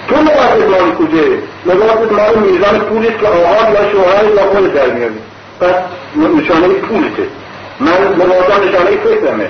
[0.07, 4.85] تو لباس مال کجه لباس مال میزان پولیست که آقا یا شوهر یا خود در
[4.85, 5.19] میاری.
[5.59, 5.75] پس
[6.15, 7.23] نشانه پولته
[7.79, 9.49] من لباسم نشانه فکرمه.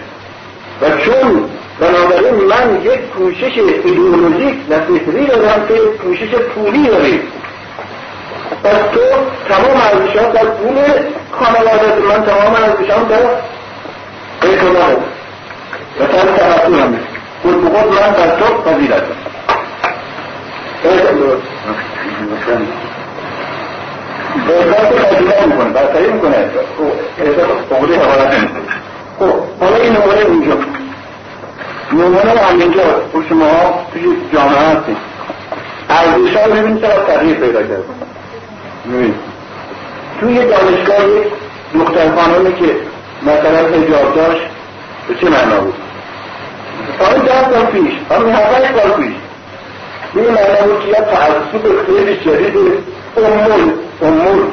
[0.81, 7.19] و چون بنابراین من یک کوشش ایدئولوژیک و فکری دارم که کوشش پولی داریم.
[8.63, 8.99] پس تو
[9.49, 10.75] تمام ارزشات در پول
[11.31, 13.21] خانواده من تمام ارزشام در
[14.41, 14.97] اعتبار.
[15.99, 16.99] و تن تحصیل هم
[17.41, 18.93] خود بخود من در تو پذیر
[26.13, 26.50] می‌کنه می‌کنه
[29.19, 30.58] خب این نمونه اینجا
[31.91, 32.84] نمونه هم اینجا
[33.30, 34.98] شما توی جامعه هستیم
[35.89, 37.84] ارزش ها ببینید چقدر تغییر پیدا کرده
[40.19, 41.06] توی دانشگاه
[41.74, 42.76] دختر خانمی که
[43.22, 44.41] مثلا حجاب داشت
[45.08, 45.74] به چه معنا بود
[47.00, 49.13] حالا ده سال پیش حالا هفتش سال پیش
[50.15, 52.56] این بود که یک تعصب خیلی شدید
[53.17, 53.71] امول
[54.02, 54.43] امول.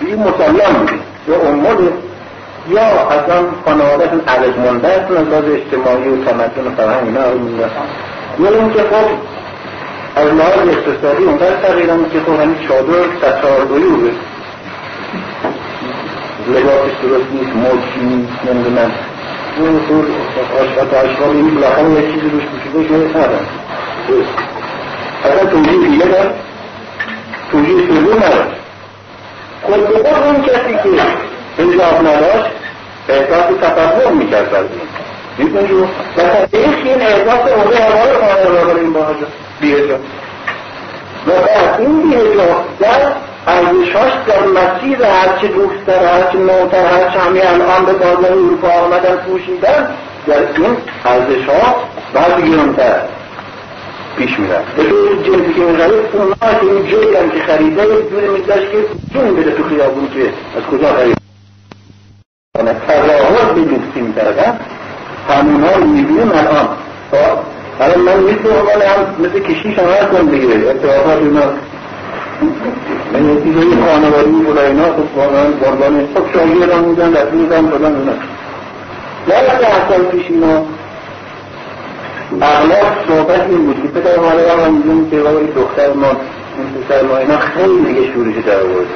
[0.00, 0.86] این مسلم
[1.28, 1.88] یا امول
[2.70, 7.70] یا اصلا خانوادهشون ارزمانده است نظاز اجتماعی و تمدن و فرهنگ اینا رو میدن
[8.38, 9.08] یا اینکه خب
[10.16, 14.12] از لحاظ اقتصادی اونقدر تغییرم که خب همین چادر ستارگویی بوده
[16.48, 18.92] لباسش درست نیست موچی نیست نمی‌دونم.
[19.58, 20.04] اون طور
[20.60, 23.46] آشقات آشقال این بلاخان یه چیزی روش پوشیده که ندارم
[25.24, 26.34] اصلا توجیه دیگه دار
[27.52, 28.56] توجیه سلو نداشت
[29.62, 31.02] خود به خود اون کسی که
[31.58, 32.50] انجاب نداشت
[33.08, 34.88] احساس تفکر می‌کرد از این.
[35.38, 39.26] می‌دونی؟ جو طبیعی این احساس اوضه هوا خانه رو این باجا
[39.60, 39.96] بیهجا
[41.26, 43.12] و بعد این بیهجا در
[43.46, 49.88] ارزشهاش در مسیر هرچه دوستتر هرچه نوتر هرچه همی الان به بازار اروپا آمدن پوشیدن
[50.26, 51.74] در این ارزشها
[52.14, 53.00] بعد گرونتر
[54.16, 58.70] پیش میرن طور جنسی که می‌خرید اونا که این جایی هم که خریده دوری میداشت
[58.70, 58.78] که
[59.14, 61.16] جون بده تو خیابون که از کجا خرید.
[62.88, 64.60] تظاهر به دوستی می‌کردن
[65.28, 66.68] همون ها می‌بینیم الان.
[67.80, 71.40] الان من می‌تونم هم مثل کشیش هم هستم بگیره اتفاقات اینا.
[73.12, 77.96] من یه چیزایی خانوادی بود اینا خب واقعا باربان خب شاگردان بودن رفتی بودن فلان
[77.96, 78.12] اینا
[79.26, 80.64] نه اصلا پیش اینا.
[82.40, 86.84] اغلب صحبت این بود که پدر مادر هم میدون که بابا این دختر ما این
[86.84, 88.88] پسر ما اینا خیلی دیگه شورش در آورده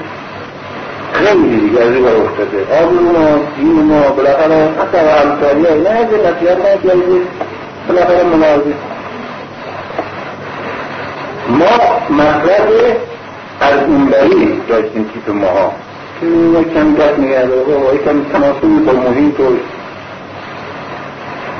[1.12, 2.82] خیلی دیگه از این افتاده.
[2.82, 7.26] آبرو ما دین ما بالاخره حتی همساری ها اینا از نصیحت نکردید
[7.88, 8.72] بالاخره مناظر
[11.48, 12.96] ما مطلب
[13.60, 15.72] از اون بری داشتیم تیپ ماها.
[16.20, 19.56] که یک کم دست نگرده و یک کم تناسبی با محیط و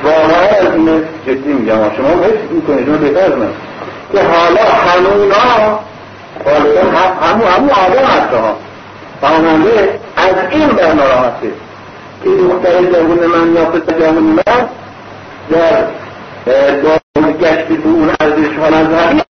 [0.03, 3.49] واقعا از این جدی میگم شما حس می‌کنید شما بهتر من
[4.11, 5.79] که حالا همونا
[7.21, 8.57] همون همون آدم هست ها
[9.21, 11.51] فهمانده از این بر ناراحته
[12.23, 14.67] که دختر جوان من یا پسر جوان من
[15.49, 15.83] در
[17.31, 19.26] گشت به اون ارزش ها نظری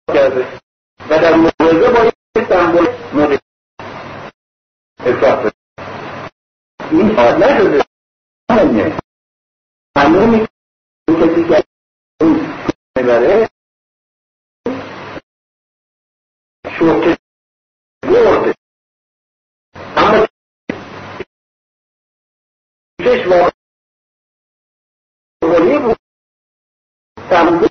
[27.35, 27.69] sabe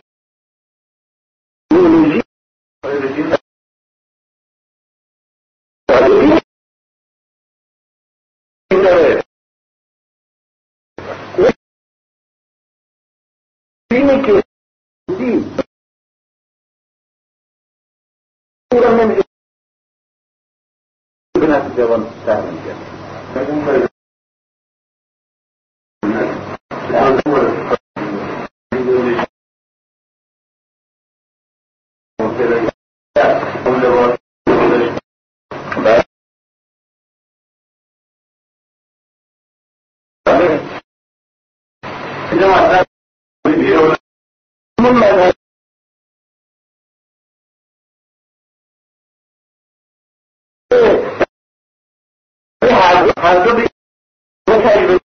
[21.77, 22.45] devam tutar.
[44.85, 45.33] Vâng, nhưng mà người.
[52.61, 53.67] Cái hàng hàng tôi đi
[54.47, 55.04] không thay được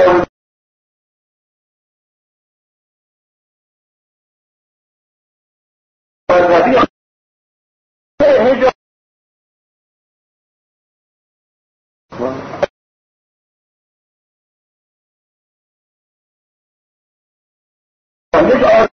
[0.04, 0.26] قول
[6.30, 6.82] والربيع
[8.22, 8.70] هجر
[18.34, 18.88] نجعل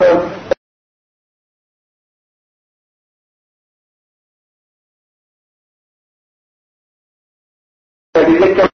[0.00, 0.39] Thank you.
[8.30, 8.68] اما این اگر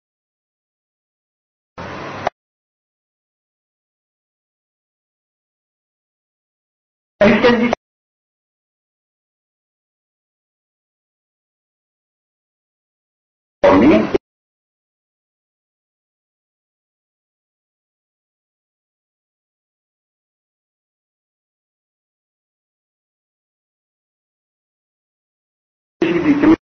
[26.03, 26.62] چیزی که فرنگ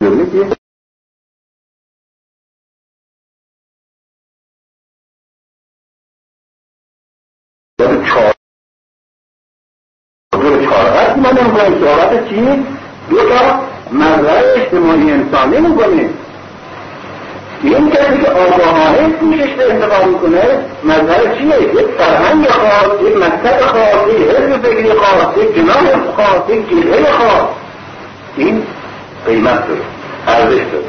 [0.00, 0.14] چهار
[11.16, 12.64] من نمی‌کنم صحبت چی
[13.10, 13.60] دو تا
[13.92, 16.10] مظهر اجتماعی انسانی می‌کنه
[17.62, 23.60] این کسی که آگاهانه پوشش به انتقام می‌کنه مظهر چیه یک فرهنگ خاص یک مکتب
[23.60, 27.48] خاص یک حزب فکری خاص یک جناح خاص یک جلوه خاص
[28.36, 28.66] این
[29.28, 29.80] قیمت داره
[30.28, 30.84] ارزش داره.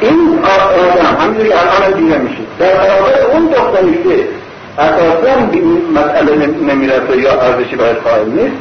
[0.00, 2.38] این آدم همینجوری الان دیده میشه.
[2.58, 4.28] در برابر اون دختری که
[4.78, 8.56] اساسا به این مسئله نمی‌رسه یا ارزشی باید قائل نیست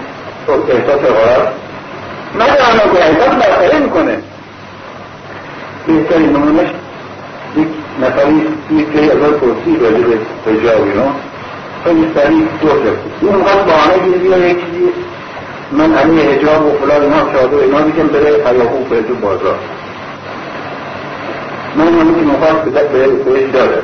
[0.48, 1.48] خب احساس غرض.
[2.40, 4.18] نه تنها که احساس مسئله می‌کنه؟
[5.88, 6.70] بهترین نمونش
[7.58, 7.68] یک
[8.02, 10.18] نفری یک جایی ازار پرسی راجع به
[10.52, 11.12] حجاب اینا
[11.84, 12.76] خیلی سریع گفت
[13.22, 14.90] اون موقع بهانه گیری بیا یک چیزی
[15.72, 19.56] من همین حجاب و فلان اینا شاده اینا میگم بره هیاهو بره تو بازار.
[21.76, 23.82] من همین که مخواست به بهش داره.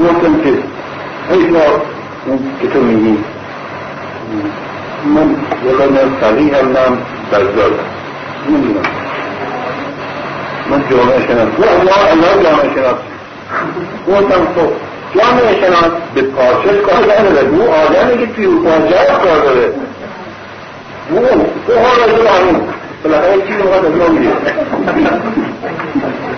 [0.00, 0.58] گفتم که
[1.30, 1.56] هیچ
[2.26, 3.18] اون که تو میگی
[5.04, 6.98] من یکم فقیه هم نم
[7.32, 7.70] بزدار
[8.48, 8.82] نمی‌دونم.
[10.70, 11.48] من جامعه شناس.
[11.58, 12.94] و الله الله جامعه شناس.
[14.08, 19.72] گفتم خب جامعه شناس به پارچش کار نداره او آدمی که توی پارچه کار داره.
[21.10, 22.60] او او ها آنون
[23.04, 24.30] بالاخره چیزی مقدر از ما میگه.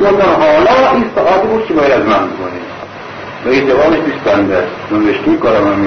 [0.01, 2.61] گفتم حالا این ساعتی بود که باید از من بکنی
[3.45, 5.87] و این جوابش بیست بنده نوشتی کارم هم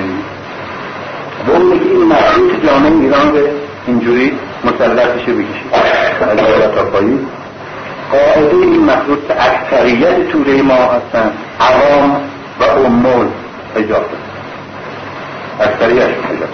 [1.47, 3.49] و اون که این مخلوط جامعه ایران به
[3.87, 4.31] اینجوری
[4.63, 5.73] مسلطش بکشید.
[6.21, 7.27] از بالا تا پایین.
[8.11, 8.87] قاعده این
[9.27, 11.31] که اکثریت توره ما هستن.
[11.59, 12.21] عوام
[12.59, 13.27] و امول
[13.75, 14.05] حجاب
[15.59, 16.49] اکثریت حجاب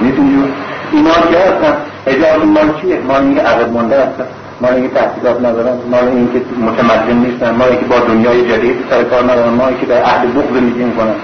[0.00, 0.44] می‌دونی
[0.92, 1.76] اینا که هستن
[2.06, 4.26] حجاب مال چیه؟ مال اینکه عقب مونده هستن.
[4.60, 5.76] مال اینکه تحصیلات ندارن.
[5.90, 7.50] مال اینکه متمدن نیستن.
[7.50, 9.54] مال اینکه با دنیای جدید سر کار ندارن.
[9.54, 11.14] مال اینکه در عهد بغض میگیم کنن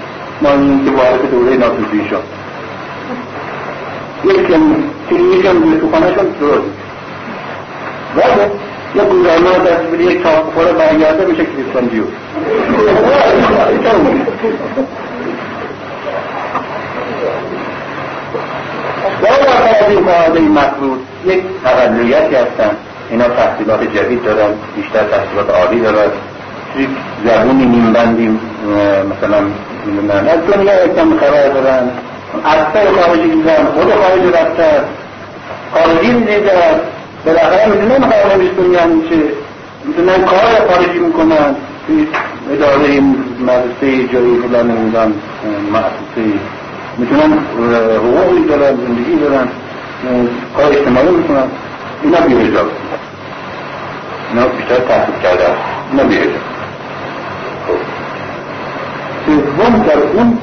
[0.41, 2.23] مال اینکه وارد دوره ناتوفی شد
[4.25, 4.47] یک
[5.09, 6.69] تلویزیون روی تو خانهشون درست.
[8.95, 12.03] یا گوزرما دست بری یک تاپ بخوره برگرده میشه کریستان دیو
[19.21, 22.71] باید از این قاعده مفروض یک تقلیتی هستن.
[23.09, 26.11] اینا تحصیلات جدید دارن بیشتر تحصیلات عالی دارن.
[26.77, 26.89] یک
[27.25, 28.39] زبونی نیمبندی
[29.11, 29.41] مثلا
[29.85, 31.89] می‌دونن از دنیا یکم خبر دارن.
[32.45, 34.83] اکثر خارجی دیدن خود خارجی رفتن.
[35.73, 36.79] خارجی می‌دیدن.
[37.25, 39.21] بالاخره می‌دونن خارجی دنیا میشه
[39.85, 41.55] می‌دونن کار خارجی می‌کنن.
[41.87, 42.07] توی
[42.51, 43.01] اداره
[43.39, 45.13] مدرسه جایی فلان نمیدن
[45.71, 46.33] مؤسسه
[46.97, 47.37] می‌تونن
[47.95, 49.47] حقوقی دارن زندگی دارن
[50.57, 51.47] کار اجتماعی می‌کنن.
[52.03, 52.65] اینا بیرجا
[54.29, 55.57] اینا بیشتر تحصیل کرده است
[55.91, 56.39] اینا بیرجا
[59.25, 60.37] سوم در اون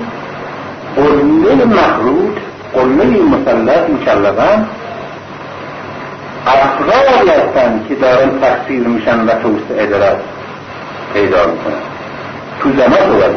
[0.96, 2.36] قله مخروط
[2.74, 4.66] قله مسلط مکلفن.
[6.46, 10.20] افرادی هستند که دارن تحصیل میشن و توسعه دارد
[11.14, 11.82] پیدا می‌کنن.
[12.60, 13.30] تو زمان صحبت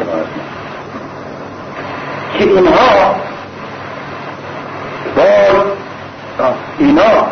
[2.38, 3.14] که اینها
[5.16, 7.26] باز اینا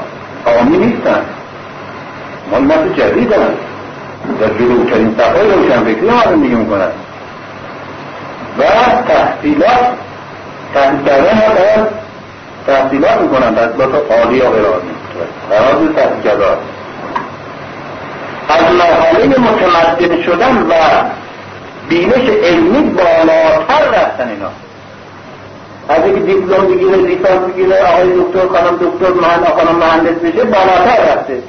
[0.61, 1.25] آمی نیستن.
[2.53, 3.43] ملت جدید هست
[4.41, 6.91] در جلوترین صفحه روشنفکری ها زندگی می‌کنن.
[8.59, 8.63] و
[9.09, 9.95] تحصیلات
[10.75, 11.87] تحصیل کردن ها باید
[12.67, 13.55] تحصیلات می‌کنن.
[13.55, 14.92] تحصیلات عالی یا غیر عالی قرار
[15.97, 16.45] تحصیل کرده
[18.49, 20.73] از مرحله متمدن شدن و
[21.89, 24.49] بینش علمی بالاتر رفتن اینا.
[25.89, 31.13] از اینکه دیپلم بگیره لیسانس بگیره آقای دکتر خانم دکتر مهند خانم مهندس بشه بالاتر
[31.13, 31.43] رفته.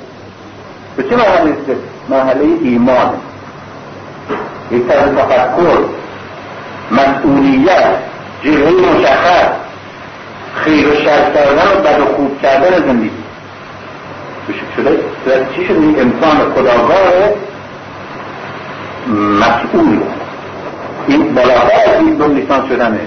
[0.98, 1.78] به چه مرحله رسیده؟
[2.10, 3.14] مرحله ایمان.
[4.72, 5.78] یک طرز تفکر
[6.92, 7.86] مسئولیت
[8.44, 9.48] جلوه مشخص
[10.56, 13.23] خیر و شر کردن و بد و خوب کردن زندگی.
[14.78, 15.00] شده
[15.56, 17.02] چی شده؟ این انسان خداگاه
[19.40, 20.00] مسئول
[21.08, 23.00] این بالاتر از این دو لیسانس شدنه.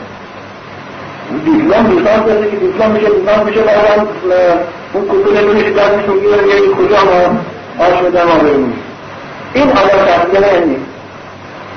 [1.45, 4.07] دیپلم لیسانس داره که دیپلم میشه لیسانس میشه بعدا
[4.93, 7.41] اون کتو نمیشه دستش می‌گیره یه کجا ما
[7.85, 8.73] آش بدن ما برمون
[9.55, 10.81] این حالا تحصیل نیست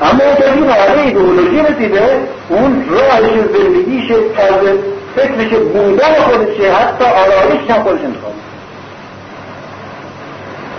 [0.02, 4.78] اما اگر این حاله ایدئولوژی رسیده اون راهش زندگیش طرز
[5.16, 8.34] فکرش بودن خودشه حتی آرایش هم خودش انتخاب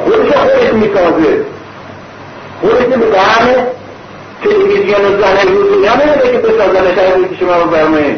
[0.05, 1.44] خودش خودش می‌سازه.
[2.61, 3.66] خودش به دهن
[4.42, 8.16] تلویزیون زن روزی نمیده که بسازنش از شما رو برمه.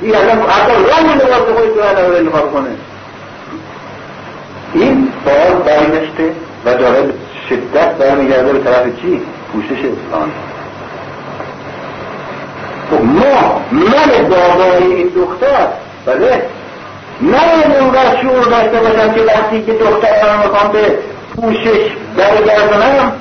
[0.00, 2.68] این اصلا حتی رنگ لباس خودش رو انتخاب کنه.
[4.74, 6.32] این باز برگشته
[6.64, 7.04] و داره
[7.48, 9.22] شدت برمیگرده به طرف چی؟
[9.52, 10.32] پوشش اسلام.
[12.90, 15.68] خب ما من بابای این دختر
[16.06, 16.42] بله؟
[17.20, 20.98] من اونقدر شعور داشته باشم که وقتی که دخترم می‌خوام به
[21.36, 23.12] پوشش برگردنم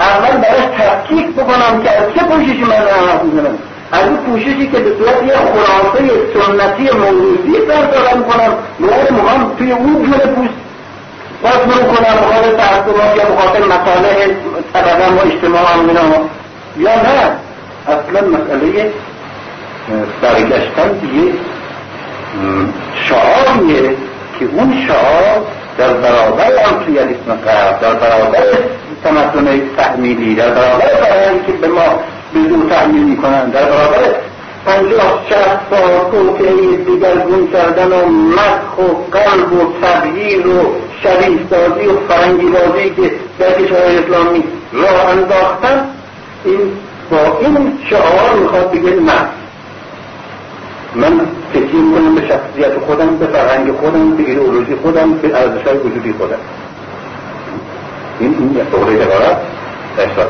[0.00, 3.58] اول براش تفکیک بکنم که از چه پوششی من رو می‌زنم
[3.92, 9.72] از این پوششی که به صورت یه خرافه سنتی موروثی برقرار می‌کنم موقع می‌خوام توی
[9.72, 10.54] اون جور پوست
[11.42, 14.26] باز مرو کنم؟ بخاطر تعصبات یا بخاطر مصالح
[14.72, 16.02] طبقه و اجتماع هم اینا
[16.78, 17.30] یا نه؟
[17.86, 18.92] اصلا مسئله
[20.22, 21.32] برگشتن به
[22.94, 23.96] شعاریه
[24.38, 25.46] که اون شعار
[25.78, 28.44] در برابر امپریالیسم غرب در برابر
[29.04, 32.00] تمدن تحمیلی در برابر فرهنگی که به ما
[32.34, 34.14] به دو تحمیل می‌کنن در برابر
[34.66, 41.96] پنجاه شهست سال توطعه دیگرگون کردن و مسخ و قلب و تغییر و سازی و
[42.08, 45.86] فرنگی بازی که در کشورهای اسلامی راه انداختن
[46.44, 46.58] این
[47.10, 49.37] با این شعار می‌خواد بگه نه.
[50.98, 51.20] من
[51.54, 56.38] تکیه کنم به شخصیت خودم به فرهنگ خودم به ایدئولوژی خودم به ارزشهای وجودی خودم.
[58.20, 59.36] این این دوره عبارت
[59.98, 60.26] احساس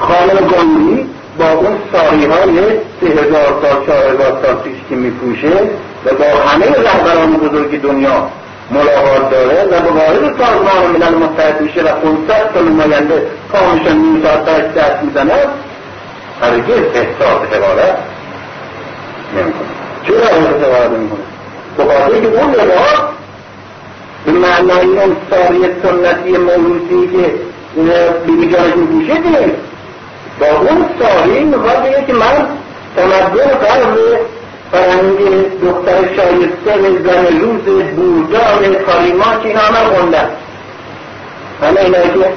[0.00, 1.06] خانم گاندی
[1.38, 5.52] با اون ساری های سه هزار سال چهار هزار سال پیش که میپوشه
[6.04, 8.28] و با همه رهبران بزرگ دنیا
[8.70, 14.22] ملاقات داره و به وارد سازمان ملل متحد میشه و 500 تا نماینده پامشان نیم
[14.22, 15.34] ساعت دست می‌زنه
[16.42, 17.98] هرگز احساس حقارت
[19.36, 19.89] نمی‌کنه.
[20.06, 21.20] چرا احساس حقارت نمی‌کنه
[21.76, 23.00] به خاطر که اون لباس
[24.24, 27.34] به معنای اون ساری سنتی موروثی که
[28.26, 29.56] بیبی جانش میپوشه نیست
[30.40, 32.46] با اون ساری می‌خواد بگه که من
[32.96, 33.98] تمدن غرب
[34.72, 35.18] فرنگ
[35.62, 37.62] دختر شایسته زن روز
[37.96, 40.30] بودان کاریما که اینا همه خوندن
[41.62, 42.32] همه اینا که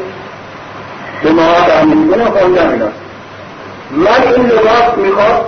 [1.23, 2.87] به ما تحمیل کنه خوندن اینا.
[3.91, 5.45] من این لباس می‌خواد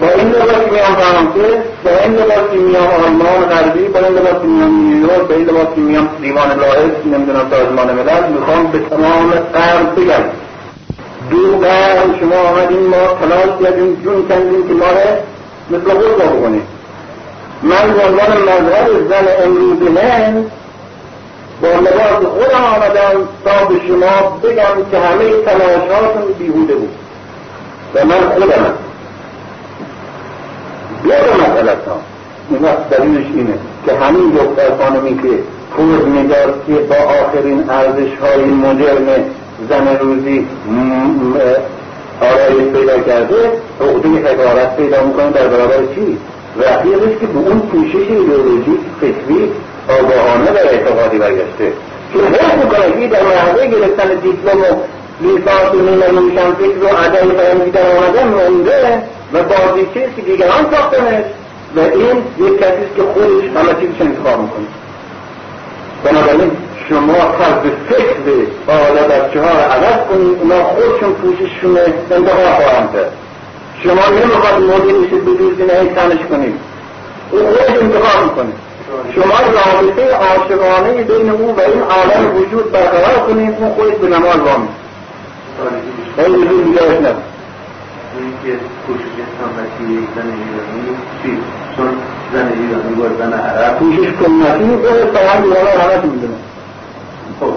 [0.00, 4.70] با این لباس میام فرانسه با این لباس میام آلمان غربی با این لباس میام
[4.70, 10.24] نیویورک با این لباس میام دیوان لاحظ نمی‌دونم سازمان ملل می‌خوام به تمام غرب بگم.
[11.30, 14.86] دو قرن شما آمدین ما تلاش کردیم جون کندیم که ما
[15.70, 16.62] مثل خود بکنیم.
[17.62, 20.50] من به عنوان مذهب زن امروز هند
[21.62, 26.94] با لباس خودم آمدم تا به شما بگم که همه تلاش هاتون بیهوده بود.
[27.94, 28.74] و من خودمم
[31.04, 32.00] دو مسئله ها
[32.50, 33.54] این دلیلش اینه
[33.86, 35.38] که همین دختر خانمی که
[35.76, 35.98] پور
[36.66, 39.06] که با آخرین ارزش های مدرن
[39.68, 40.46] زن روزی
[42.20, 43.36] آرایش پیدا کرده
[43.80, 46.18] عقده حقارت پیدا می‌کنه در برابر چی؟
[46.56, 49.52] رفیقش که به اون پوشش ایدئولوژیک فکری
[49.88, 51.72] آگاهانه و اعتقادی برگشته
[52.12, 54.64] که حس می‌کنه که در مرحله گرفتن دیپلم و
[55.20, 59.02] لیسانس و نیمه روشن فکر و عدم فرنگی در آمده مونده
[59.32, 61.24] و بازیچه که دیگران ساختنش
[61.76, 64.66] و این یک کسی که خودش همه چیزش انتخاب می‌کنه.
[66.04, 66.50] بنابراین
[66.88, 68.16] شما طرز فکر
[68.66, 71.78] بالا بچه ها رو عوض کنید اونا خودشون پوشششون
[72.10, 73.12] انتخاب خواهند کرد.
[73.82, 76.54] شما نمی‌خواد مدیر به جز اینه تنش کنید.
[77.30, 78.52] او خودش انتخاب می‌کنه.
[79.14, 84.36] شما رابطه عاشقانه بین او و این عالم وجود برقرار کنید اون خودش به نماز
[84.36, 84.68] وامی
[86.16, 87.22] خیلی دیگه دیگه نبود
[88.18, 91.38] اینکه کوشش سنتی زن ایرانی چی؟
[91.76, 91.88] چون
[92.32, 95.38] زن ایرانی با زن عرب کوشش سنتی به فقط
[95.82, 96.34] همه تو می‌دونه
[97.40, 97.52] خب.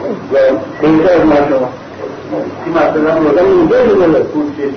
[0.81, 1.69] بهتر از من شما.
[2.65, 4.73] این مثلا مثلا اینجا می‌دونه کوشش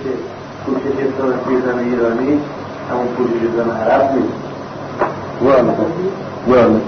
[0.66, 2.41] کوشش سنتی زن ایرانی
[2.91, 4.35] همون کوشش زن عرب نیست.
[5.41, 5.74] والا
[6.47, 6.80] والا.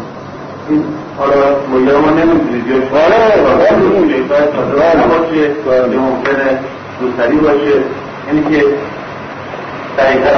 [0.69, 0.85] این
[1.19, 3.17] حالا مگر ما نمی‌دونید یا آره،
[3.51, 5.95] آره، باشه بله.
[5.95, 6.59] یا ممکنه
[7.01, 7.83] روسری باشه.
[8.27, 8.65] یعنی که
[9.99, 10.31] دقیقا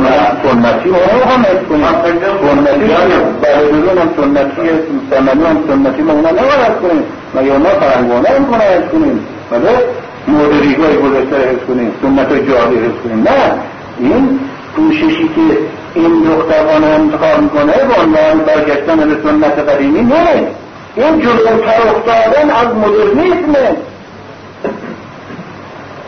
[0.00, 0.10] من
[0.42, 0.96] سنتی رو
[1.30, 3.36] هم حس کنیم سنتی نمی‌کنم.
[3.42, 4.68] برای بدون هم سنتی
[5.10, 7.04] سنتی هم سنتی ما اونا نباید حس کنیم.
[7.34, 9.78] مگه اونا فرنگانه هم کنه حس کنیم؟ مگه
[10.28, 13.22] مورد ریگای حس کنیم سنت حس کنیم.
[13.22, 13.52] نه
[13.98, 14.40] این
[14.76, 15.58] پوششی که
[15.94, 20.46] این دختر خانه انتخاب می‌کنه به عنوان برگشتن به سنت قدیمی نه
[20.96, 23.76] این جلوتر افتادن از مدرنیسمه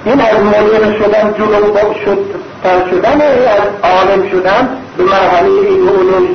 [0.05, 2.19] این از مدرن شدن جلو شد
[2.63, 6.29] تر شدن از عالم شدن به مرحله ایدئولوژ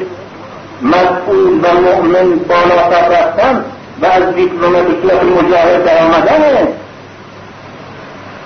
[0.81, 3.65] مسئول و مؤمن بالاتر رفتن
[4.01, 6.67] و از دیپلم به صورت مجاهد در آمدنه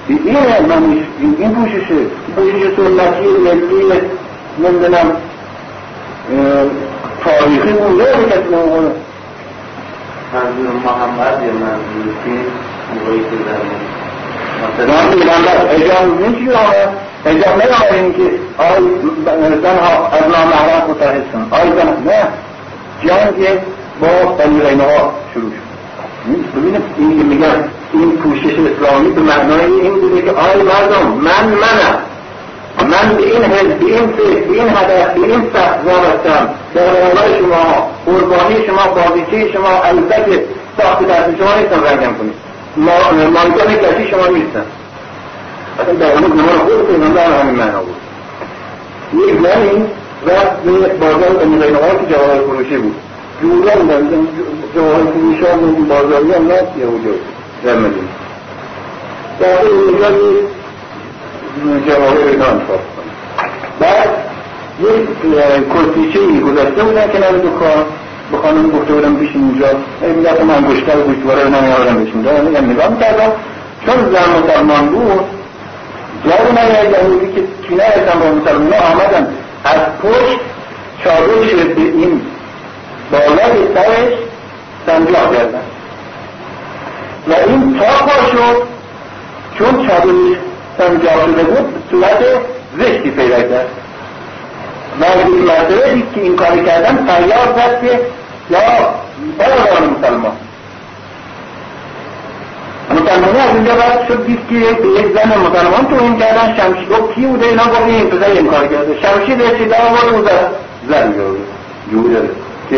[0.07, 1.95] اینه منش این این پوششه.
[2.35, 4.01] پوشش سنتی ملی
[4.59, 5.11] نمی‌دونم
[7.23, 8.91] تاریخی بوده به کسی نمی‌کنه.
[10.33, 12.39] منظور محمد یا منظور کی؟
[12.93, 14.10] موقعی که من
[14.61, 18.23] مثلا پیغمبر اجام چی آمد اجام این که
[18.57, 18.81] آی
[19.61, 22.27] زن ها از نامحرم متحد کن آی زن نه.
[23.03, 23.59] جنگ
[24.01, 25.71] با بنی ها شروع شد.
[26.55, 31.47] ببینید این که میگن این پوشش اسلامی به معنای این بوده که آی مردم من
[31.47, 31.97] منم.
[32.91, 36.49] من به این حزب به این فکر به این هدف به این سخت وابستم.
[36.75, 40.45] در راه شما قربانی شما بازیچه شما البته
[40.77, 42.50] ساخت دست شما نیستم رنگم کنید.
[42.77, 44.65] ما مالکان کسی شما نیستن.
[45.79, 47.95] اصلا در همون زمان خود پیغمبر همین معنا بود.
[49.13, 49.85] یک زنی
[50.27, 52.95] رفت به بازار به ها که جواهر فروشی بود.
[53.41, 54.27] جوران بندن
[54.75, 57.09] جواهر فروشی ها بود بازاری هم نست یهودی
[57.63, 58.07] در مدینه.
[59.39, 62.79] در اونجا یک جواهر اینا انتخاب
[63.79, 64.09] بعد
[64.79, 65.07] یک
[65.73, 67.85] کلتیچه ای گذاشته بودن کنار دکان.
[68.31, 69.67] به خانم گفته بودم بیش اینجا.
[70.01, 73.31] ای میگه من گشتر و گوشتواره نمیارم بشین دارم میگم نگاه می‌کردم.
[73.85, 75.25] چون زن مسلمان بود
[76.25, 79.27] جوان های یهودی که کینه هستن با مسلمان آمدن.
[79.63, 80.39] از پشت
[81.03, 82.21] چادرش به این
[83.11, 84.13] بالای سرش
[84.85, 85.61] سنجاق کردن
[87.27, 88.63] و این تا شد
[89.57, 90.37] چون چادرش
[90.77, 92.19] سنجاق شده بود صورت
[92.77, 93.67] زشتی پیدا کرد.
[95.01, 97.99] و این مرتبه که این کاری کردن فریاد زد که
[98.51, 98.59] یا
[99.37, 100.31] برادران مسلمان
[102.91, 107.15] مسلمانی از اینجا بعد شد دید که یک زن مسلمان تو این کردن شمشیر گفت
[107.15, 110.51] کی بوده اینا گفت این پسر این کار کرده شمشیر رسیده آورد و زد
[110.89, 111.13] زن
[111.91, 112.15] جوری
[112.69, 112.77] که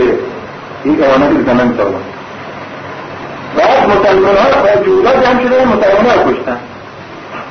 [0.84, 2.04] این اعانت به زنان مسلمان
[3.58, 6.58] بعد مسلمان ها جودا جمع شده مسلمان ها کشتن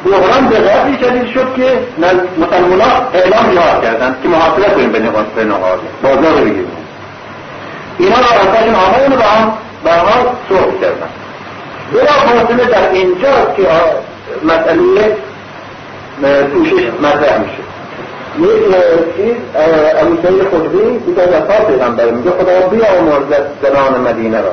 [0.05, 1.79] بحران به قدری شدید شد که
[2.39, 6.82] مسلمان ها اعلام جهاد کردن که محاصره کنیم به نقاط بازار بگیریم
[7.99, 9.53] اینا را رفتشون آمدن با هم
[9.85, 11.09] با هم صحب کردن.
[11.93, 13.69] بلا فاصله در اینجا که
[14.45, 15.17] مسئله
[16.53, 17.63] پوشش مطرح میشه.
[18.39, 19.35] یک چیز
[20.01, 24.53] ابو سعید خدری دیگه وفا پیغمبر میگه خدا بیامرزد زنان مدینه را.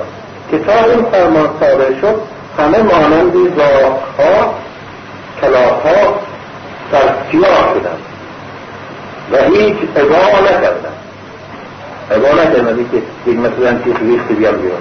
[0.52, 2.16] که تا این فرمان صادر شد
[2.58, 4.54] همه مانندی زاخها
[5.42, 6.20] کلاهها
[6.92, 7.00] در
[7.32, 7.98] سیاه شدن
[9.32, 10.99] و هیچ ادعا نکردن
[12.18, 14.80] نکردن که یک مثلا چیز ریخت بیام بیرون.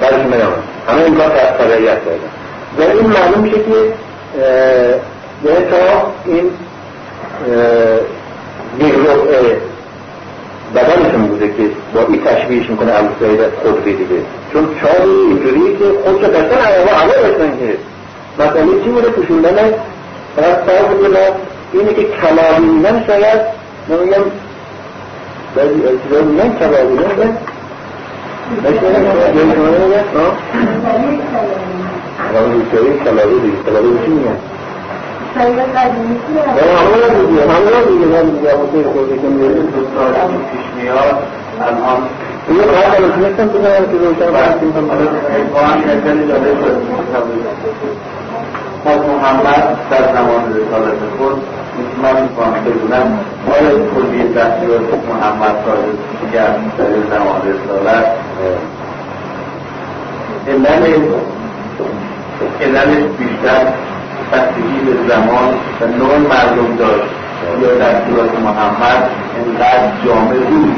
[0.00, 2.30] برش میامد همه این کار تبعیت کردن
[2.78, 3.94] و این معلوم میشه که
[5.44, 6.50] یعنی تا این
[8.80, 9.56] یک ربع
[10.74, 14.20] بدنشون بوده که با این تشبیهش می‌کنه ابو سعید خدری دیگه.
[14.52, 17.76] چون چاری اینجوری که خودش قشن علاوه علاوه بسن که
[18.38, 19.72] مثلا چی بوده؟ پوشوندن
[20.36, 21.18] فقط سر بوده
[21.72, 23.40] اینه که کلامی میگن شاید
[23.88, 23.96] من
[45.54, 46.82] با هم نظری داده شد
[48.84, 51.42] خود محمد در زمان رسالت خود
[52.02, 53.18] من می‌کنم بگونم
[53.50, 58.06] آیا کلی دستور محمد صادق کرد در زمان رسالت
[60.48, 61.02] علل
[62.60, 63.64] عللش بیشتر
[64.32, 67.08] بستگی به زمان و نوع مردم داشت.
[67.62, 70.76] یا دستورات محمد انقدر جامع بود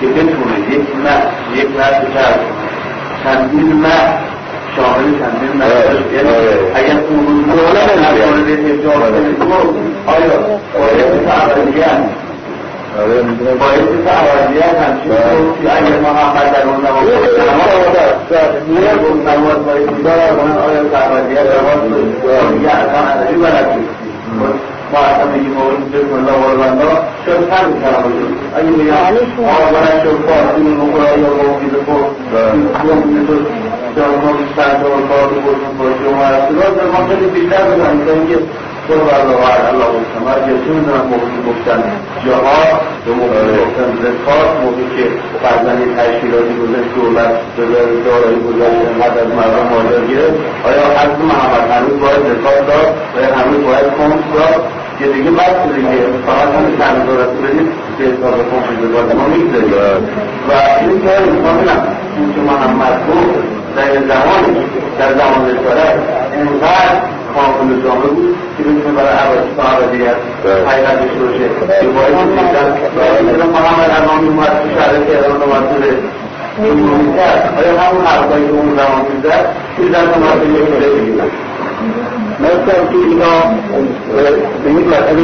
[0.00, 2.40] که بتونه یک متن یک متن کرد
[3.24, 4.18] چندین متن
[4.76, 6.34] شامل چندین متن یعنی
[6.74, 7.78] اگر اون روز مورد
[8.66, 9.02] حجاب
[10.06, 10.38] آیا
[10.74, 12.00] باید تعبدیت
[13.60, 15.10] باید تعبدیت همچین
[15.62, 16.80] که اگر محمد در اون
[19.26, 20.06] نماز باید
[20.66, 21.90] آیا تعبدیت نماز
[22.62, 23.66] یا اصلا ازشی بلد
[24.92, 26.94] ما اصلا بگیم اون بسم الله و الله
[27.26, 28.94] شد هم کلام شد اگه بگم
[29.44, 32.04] آقا شد فارسی مقرا یا موقعی بکن
[32.84, 33.34] موقعی تو
[33.96, 36.20] جانما بیشتر تو کار بودن باشی و
[36.60, 37.64] در ما خیلی بیشتر
[38.28, 38.38] که
[38.92, 39.36] اینکه تو
[39.72, 41.80] الله سمر چه می‌دونم موقعی گفتن
[42.26, 42.62] جاها
[43.04, 45.04] به موقعی گفتن زکات موقعی که
[45.42, 47.62] فرزنی تشکیلاتی گذاشت دولت به
[48.06, 50.38] دارایی گذاشت انقدر از مردم ماجر گرفت.
[50.68, 54.62] آیا حضرت محمد هنوز باید زکات داد؟ و هنوز باید کمس داد؟
[54.98, 57.68] که دیگه بس دیگه فقط همین چند دولت بدید
[57.98, 58.36] به حساب
[58.82, 60.04] زکات ما می‌گذاریم.
[60.48, 61.12] و این که
[62.16, 63.34] این که محمد گفت
[63.76, 64.52] در زمانی
[64.98, 65.94] در زمان رسالت
[66.32, 67.00] اینقدر
[67.34, 68.62] کامل جامعه بود که
[69.58, 70.16] عبادیت
[70.68, 71.48] حقیقتش روشه
[71.80, 75.64] که باید میدن محمد امامی اومد تو شهر تهران اومد
[76.62, 78.04] این کرد آیا همون
[78.46, 81.30] که اون زمان می‌زد که در اومد یک بگیرن
[82.40, 82.84] مثلا
[84.64, 85.22] به یک مسئله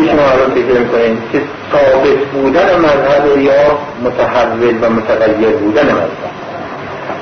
[1.32, 1.40] که
[1.72, 6.36] ثابت بودن مذهب یا متحول و متغیر بودن مذهب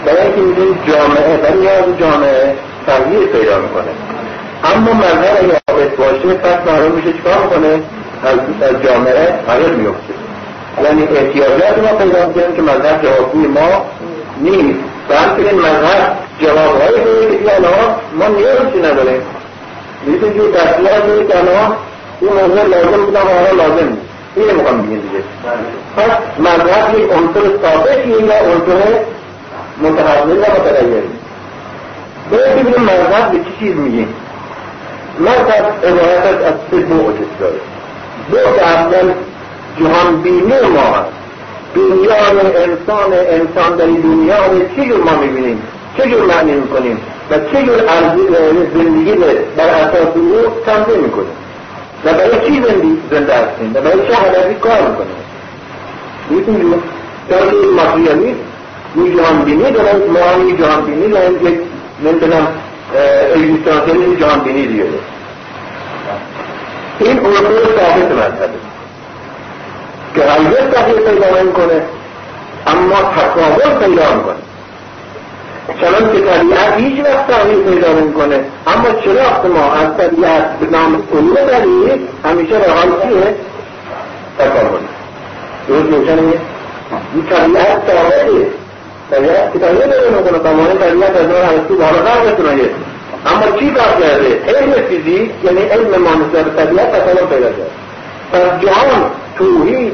[0.07, 2.55] برای اینکه جامعه برای نیاز جامعه
[2.87, 4.14] تغییر پیدا می‌کنه.
[4.65, 7.83] اما مذهب اگه ثابت باشه پس معلوم میشه چیکار می‌کنه؟
[8.25, 10.15] از, جامعه غیر میفته
[10.85, 13.87] یعنی احتیاجات ما پیدا می‌کنیم که مذهب جوابگوی ما
[14.41, 14.81] نیست.
[15.09, 19.23] بلکه این مذهب جوابهایی داره که الان ما نیازی نداریم.
[20.07, 21.77] می‌تونی که دستیار داره که الان
[22.21, 24.01] این موضوع لازم بودم و لازم نیست.
[24.37, 25.25] اینه می‌خوام بگیم دیگه.
[25.97, 28.99] پس مذهب یک عنصر ثابتی یا عنصر
[29.83, 31.03] متحول و متغیری
[32.31, 34.15] باید ببینیم مذهب به چی چیز میگیم
[35.21, 37.61] مذهب عبارت از سه بعد داره.
[38.33, 39.13] بعد اول
[39.81, 41.09] جهان بینی ما هست.
[41.75, 45.63] دنیا رو انسان انسان در دنیا رو چجور ما می‌بینیم؟
[45.99, 46.99] چجور معنی می‌کنیم؟
[47.31, 47.79] و چجور
[48.75, 49.15] زندگی
[49.57, 50.37] بر اساس او
[50.67, 51.37] تنظیم می‌کنیم.
[52.05, 52.63] و برای چی
[53.11, 55.17] زنده هستیم؟ و برای چه هدفی کار می‌کنیم؟
[56.31, 56.83] می‌تونیم
[57.29, 58.37] که این
[58.95, 61.61] این جهان بینی دارن ما جهان بینی دارن یک
[62.05, 62.49] نمی‌تونم
[63.35, 64.85] اگزیستانسیالیسم جهان بینی دیگه.
[67.01, 68.59] این اصول ثابت مذهبه.
[70.15, 71.83] که هرگز تغییر پیدا نمی‌کنه
[72.67, 74.35] اما تکامل پیدا می‌کنه.
[75.81, 78.45] چنان که طبیعت هیچ وقت تغییر پیدا نمی‌کنه.
[78.67, 83.35] اما چرا ما از طبیعت به نام علوم داریم همیشه به حال چیه؟
[84.39, 84.79] تکامل.
[85.69, 86.09] درست
[87.15, 88.64] این طبیعت ثابته
[89.11, 92.35] که تغییر پیدا نمی‌کنه تمام طبیعت از نوع هستی بالا قرار
[93.27, 97.71] اما چی کار کرده؟ علم فیزیک یعنی علم ما نسبت طبیعت تکامل پیدا کرد.
[98.33, 99.93] پس جهان توحید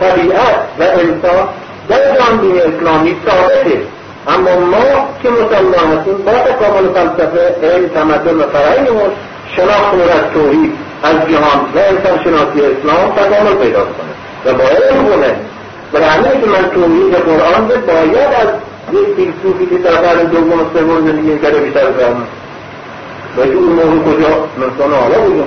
[0.00, 1.48] طبیعت و انسان
[1.88, 3.82] در جهانبینی اسلامی ثابته.
[4.28, 9.10] اما ما که مسلمان هستیم با تکامل فلسفه علم تمدن و فرهنگمون
[9.56, 14.12] شناختمون از توحید از جهان و انسان شناسی اسلام تکامل پیدا کنه
[14.44, 14.58] و
[15.16, 15.36] کنه
[15.92, 18.48] برای همه که من توحید قرآن به باید از
[18.92, 22.26] یک فیلسوفی که در قرن دوم و سوم زندگی کرده بیشتر فهمم
[23.36, 25.46] و اون موقع کجا؟ انسان آلا بودم.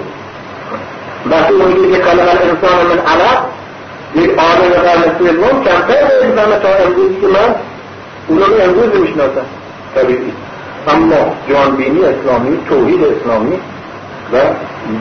[1.31, 3.45] وقتی اون که خلق الانسان من علق
[4.15, 7.55] یک آدم قرن سوم کمتر انسان تا امروزی که من
[8.27, 9.45] اونا رو امروز می‌شناسم.
[9.95, 10.33] طبیعی.
[10.87, 13.59] اما جانبینی اسلامی توحید اسلامی
[14.33, 14.37] و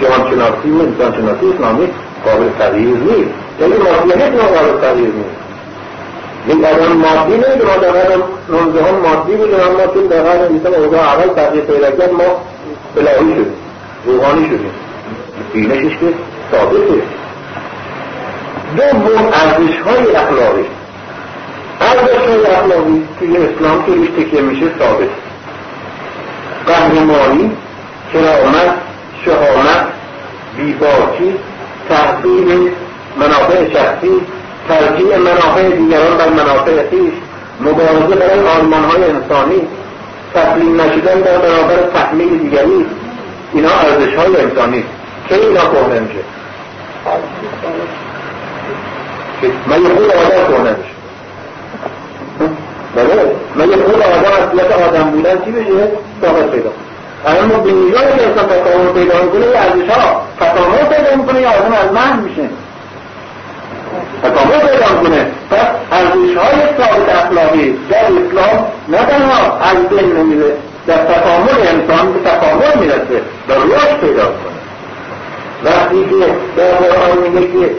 [0.01, 1.89] جانشناسی و انسانشناسی اسلامی
[2.25, 3.31] قابل تغییر نیست.
[3.61, 5.43] یعنی مادیت قابل تغییر نیست.
[6.49, 10.73] یک آدم مادی نیست ما در قرن نوزدهم مادی بودیم اما چون در قرن بیستم
[10.73, 12.43] اوضاع اول تغییر پیدا کرد ما
[12.97, 13.55] الهی شدیم
[14.05, 14.71] روحانی شدیم.
[15.53, 16.07] بینشش که
[16.53, 17.03] ثابته
[18.77, 20.65] دوم ارزش های اخلاقی.
[21.81, 25.09] ارزش های اخلاقی توی اسلام که روش تکیه میشه ثابت.
[26.67, 27.51] قهرمانی
[28.13, 28.75] کرامت
[29.25, 29.87] شهامت
[30.57, 31.35] بیباکی
[31.93, 32.71] تحصیل
[33.21, 34.11] منافع شخصی
[34.69, 37.13] ترجیح منافع دیگران بر منافع خویش
[37.61, 39.61] مبارزه برای آرمان های انسانی
[40.35, 42.87] تسلیم نشدن در برابر تحمیل دیگری
[43.53, 44.85] اینا ارزش های انسانی.
[45.29, 46.19] که اینا کهنه میشه.
[49.67, 50.93] من یه خود آدم کهنه میشه.
[52.97, 55.91] بله؟ من یه خود آدم اصلیت آدم بودن چی بشه؟
[56.53, 56.71] پیدا.
[57.27, 61.49] اما به میزانی که انسان تکامل پیدا می‌کنه؟ یه ارزش ها تکامل پیدا می‌کنه یه
[61.49, 62.49] آدم از من میشه
[64.23, 65.27] تکامل پیدا می‌کنه.
[65.51, 67.79] پس ارزش های ثابت اخلاقی.
[67.91, 70.53] در اسلام نه تنها از بین نمیره
[70.87, 74.53] در تکامل انسان به تکامل می‌رسه در رشد پیدا کنه
[75.65, 77.71] وقتی که در قرآن میگه که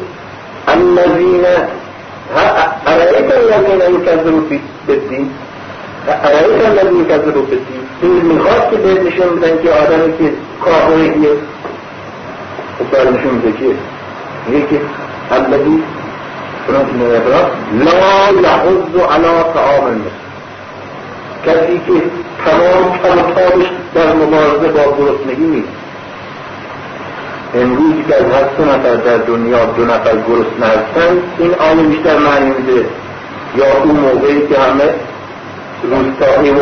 [0.68, 1.46] الذین
[2.88, 4.42] ارائیت الذین یکذبوا
[4.88, 5.30] بالدین
[6.24, 10.34] ارائیت الذین یکذبوا بالدین این می‌خواد که بهت نشون بدن که آدمی که
[10.66, 11.30] کافرهیه
[12.80, 13.76] خب بر نشون میده که
[14.48, 14.82] میگه که
[15.32, 15.84] الذی
[16.68, 17.42] فرانس نویبرا
[17.80, 20.24] لا یحض علی طعام المسلم
[21.46, 22.02] کسی که
[22.46, 25.68] تمام کلماتش در مبارزه با گرسنگی نیست.
[27.56, 32.52] امروز که از هفت نفر در دنیا دو نفر گرسنه هستن این آیه بیشتر معنی
[32.52, 32.86] میده.
[33.56, 34.94] یا اون موقعی که همه
[35.84, 36.60] روستایی و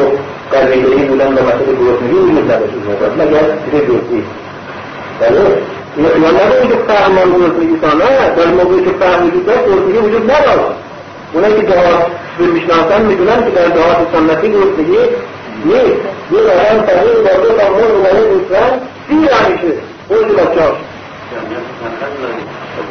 [0.54, 3.26] قبیلهی بودن به مسئله گرسنگی وجود نداشت موقع.
[3.26, 4.24] مگر چیز جزئی
[5.20, 5.40] بله.
[5.98, 9.68] یا نداره که فرمان گرسنگی نه در موقعی که فهم وجود داشت
[10.04, 10.76] وجود نداشت.
[11.34, 12.06] اونایی که دهات
[12.40, 14.98] می‌شناسن می‌دونن که در دهات سنتی گرسنگی
[15.66, 16.02] نیست.
[16.32, 19.74] یه آدم تغییر با دو تا مرغ اومده گوسفند سیر همیشه
[20.08, 20.78] خود بچه‌هاش
[22.72, 22.88] این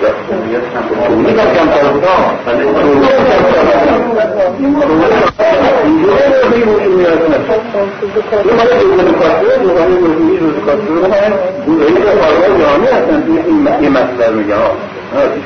[13.46, 14.70] این این مسئله میگه ها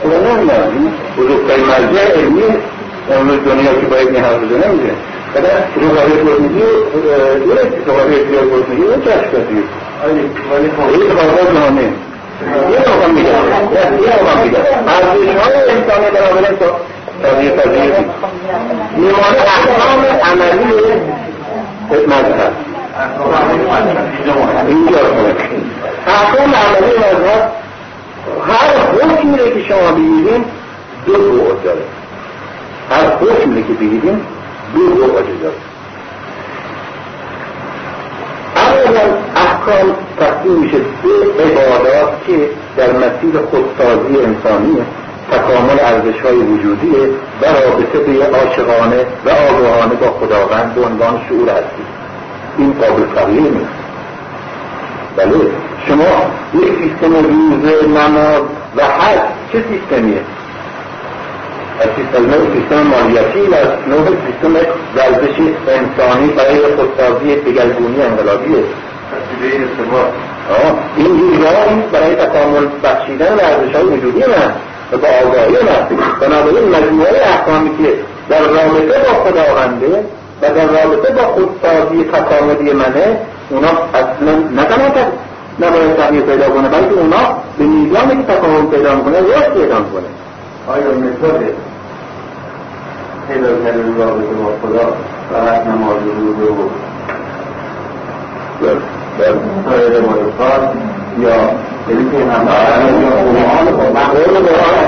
[0.04, 2.42] نمیدن بزرگترین مرجع علمی
[3.10, 4.94] امروز دنیا که باید این حرف بزنه میگه
[5.34, 5.50] kada
[5.82, 6.14] روحانی
[7.46, 9.64] درست روحانی اختیار گرسنگی رو کشف کردید
[10.06, 10.30] این
[11.16, 11.88] کارگاه جهانی
[12.42, 13.30] یه رقم میگم
[14.02, 16.74] یه رقم میگم ارزش های انسانی برابر
[17.22, 17.92] تغییر پذیر
[18.96, 20.74] میمانه احکام عملی
[22.06, 22.52] مذهب
[24.66, 24.98] اینجا
[26.06, 27.50] احکام عملی مذهب
[28.48, 30.44] هر حکمی که شما بگیریم
[31.06, 31.84] دو بعد داره.
[32.90, 34.26] هر حکمی که بگیریم
[34.74, 35.54] دو بعد داره
[38.56, 39.14] اولا
[40.44, 44.76] تقسیم میشه به عبادات که در مسیر خودسازی انسانی
[45.30, 46.92] تکامل ارزش های وجودی
[47.42, 51.86] و رابطه به عاشقانه و آگاهانه با خداوند به عنوان شعور هستید
[52.58, 53.74] این قابل تغییر نیست.
[55.16, 55.50] بله
[55.88, 58.42] شما یک سیستم روزه نماز
[58.76, 59.20] و حج
[59.52, 60.20] چه سیستمیه؟
[61.80, 63.54] از سیستم مالیاتی و
[63.88, 64.54] نوع سیستم
[64.96, 65.36] ورزش
[65.68, 68.64] انسانی برای خودسازی دگرگونی انقلابیه.
[70.96, 74.52] این دیگران برای تکامل بخشیدن ارزش های وجودی من
[74.92, 77.92] و با آگاهی من بنابراین مجموعه احکامی که
[78.28, 80.04] در رابطه با خداونده
[80.42, 83.18] و در رابطه با خودسازی تکاملی منه
[83.50, 84.88] اونا اصلا نه تنها
[85.60, 90.08] نباید تغییر پیدا کنه بلکه اونا به میزانی که تکامل پیدا کنه رشد پیدا کنه
[90.68, 91.44] آیا متد
[93.28, 94.92] پیدا کردن رابطه با خدا
[95.32, 95.96] فقط نماز
[98.62, 100.62] و سایر مدرسات
[101.22, 101.36] یا
[102.10, 102.46] که هم
[104.44, 104.86] قرآن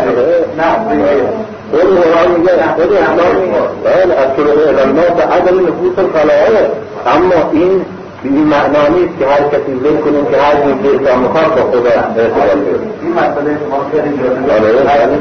[1.71, 2.53] قول قرآن میگه.
[2.77, 3.37] خود اسلام
[3.85, 6.67] بله از طرق علما به عدم نفوس الخلائق.
[7.07, 7.85] اما این
[8.23, 11.63] به این معنا نیست که هر کسی ول کنیم که هر جور دلتا می‌خواد با
[11.71, 11.91] خدا
[12.37, 14.53] کنیم این مسئله شما خیلی جالبه.
[14.53, 14.81] آره.
[14.81, 15.19] اگر آره.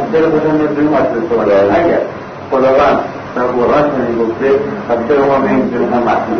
[1.29, 1.75] کنیم.
[1.75, 1.99] اگر
[2.51, 2.99] خداوند
[3.35, 3.83] در قرآن
[4.21, 4.49] گفته
[5.07, 6.37] چرا ما به این جور هم مسئول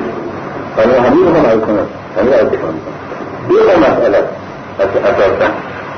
[0.78, 1.88] حالا همین رو هم کنم.
[2.18, 2.80] همین رو کنم.
[3.50, 4.18] دو تا مسئله
[4.80, 5.50] اساسا.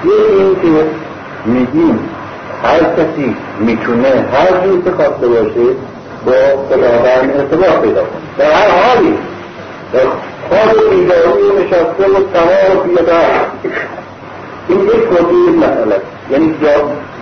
[0.03, 0.85] یکی این که
[1.45, 2.09] میگیم
[2.63, 5.65] هر کسی می‌تونه هر جور که خواسته باشه
[6.25, 6.31] با
[6.69, 8.21] خداوند ارتباط پیدا کنه.
[8.37, 9.17] در هر حالی
[9.93, 9.99] در
[10.49, 13.13] خواب بیداری نشسته و تمام پیاده
[14.69, 16.01] این یک موضوع مسئله.
[16.31, 16.69] یعنی جا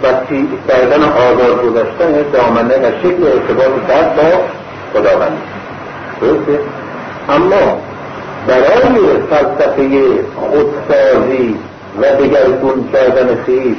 [0.04, 4.24] وقتی کردن آزاد گذاشتن دامنه و شکل ارتباط فرد با
[4.94, 5.38] خداوند.
[6.22, 6.60] درسته؟
[7.30, 7.78] اما
[8.48, 9.90] برای فلسفه
[10.36, 11.56] خودسازی
[12.02, 13.78] و دگرگون کردن خیش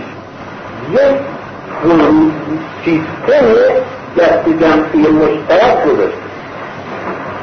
[0.92, 1.16] یک
[2.84, 3.46] سیستم
[4.18, 6.26] دست جمعی مشترک گذاشته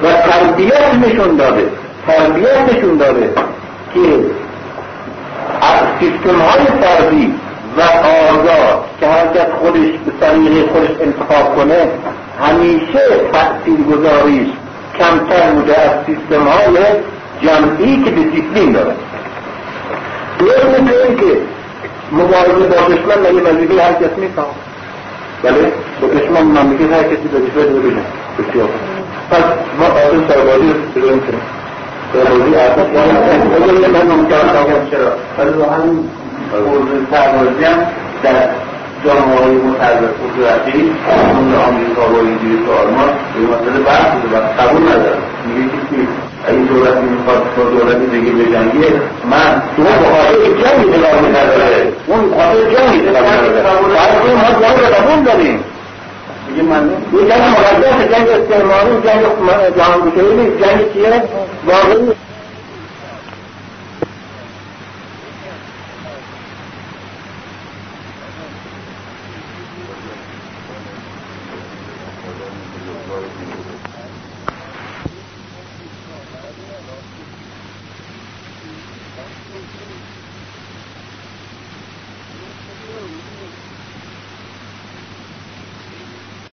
[0.04, 1.70] و تربیت نشون داده
[2.08, 3.34] تربیت نشون داده
[3.93, 3.99] که
[5.62, 7.34] از سیستم های فردی
[7.78, 11.88] و آزاد که هر کس خودش به طریق خودش انتخاب کنه
[12.41, 12.99] همیشه
[13.32, 14.47] تأثیر گذاریش
[15.00, 16.78] کمتر بوده از سیستم های
[17.41, 18.96] جمعی که دیسیپلین داره.
[20.39, 21.38] درست مثل که
[22.12, 24.48] مبارزه با دشمن مگه وظیفه هر کس می‌خواد
[25.44, 25.72] بله
[26.02, 28.02] با دشمن مملکت هر کسی وظیفه داره بگه
[28.39, 28.70] بسیار
[29.32, 29.44] پس
[29.80, 31.41] ما آدم سربازی رو بگویم کنیم
[32.14, 34.36] سربازی اصلا بگویم من ممکن
[34.91, 36.10] چرا؟ ولی همین
[36.52, 37.88] حوزه سربازی هم
[38.24, 38.50] در
[39.06, 40.91] جامعه های متعرض قدرتی
[41.36, 46.08] اون آمریکا و انگلیس و آلمان به مسئله بحث بوده و قبول ندارم میگه که
[46.47, 49.01] اگه دولتی می‌خواد با دولت دیگه بجنگه
[49.32, 53.64] من اون بخاطر جنگ ادامه نداره اون بخاطر جنگ ادامه نداره.
[53.64, 55.64] برای ما جنگ رو قبول داریم.
[56.49, 56.89] میگه من
[57.30, 59.24] جنگ مقدس جنگ استعماری جنگ
[59.78, 60.64] جهان گشایی نیست.
[60.64, 61.24] جنگ چیه؟
[61.66, 62.12] واقعی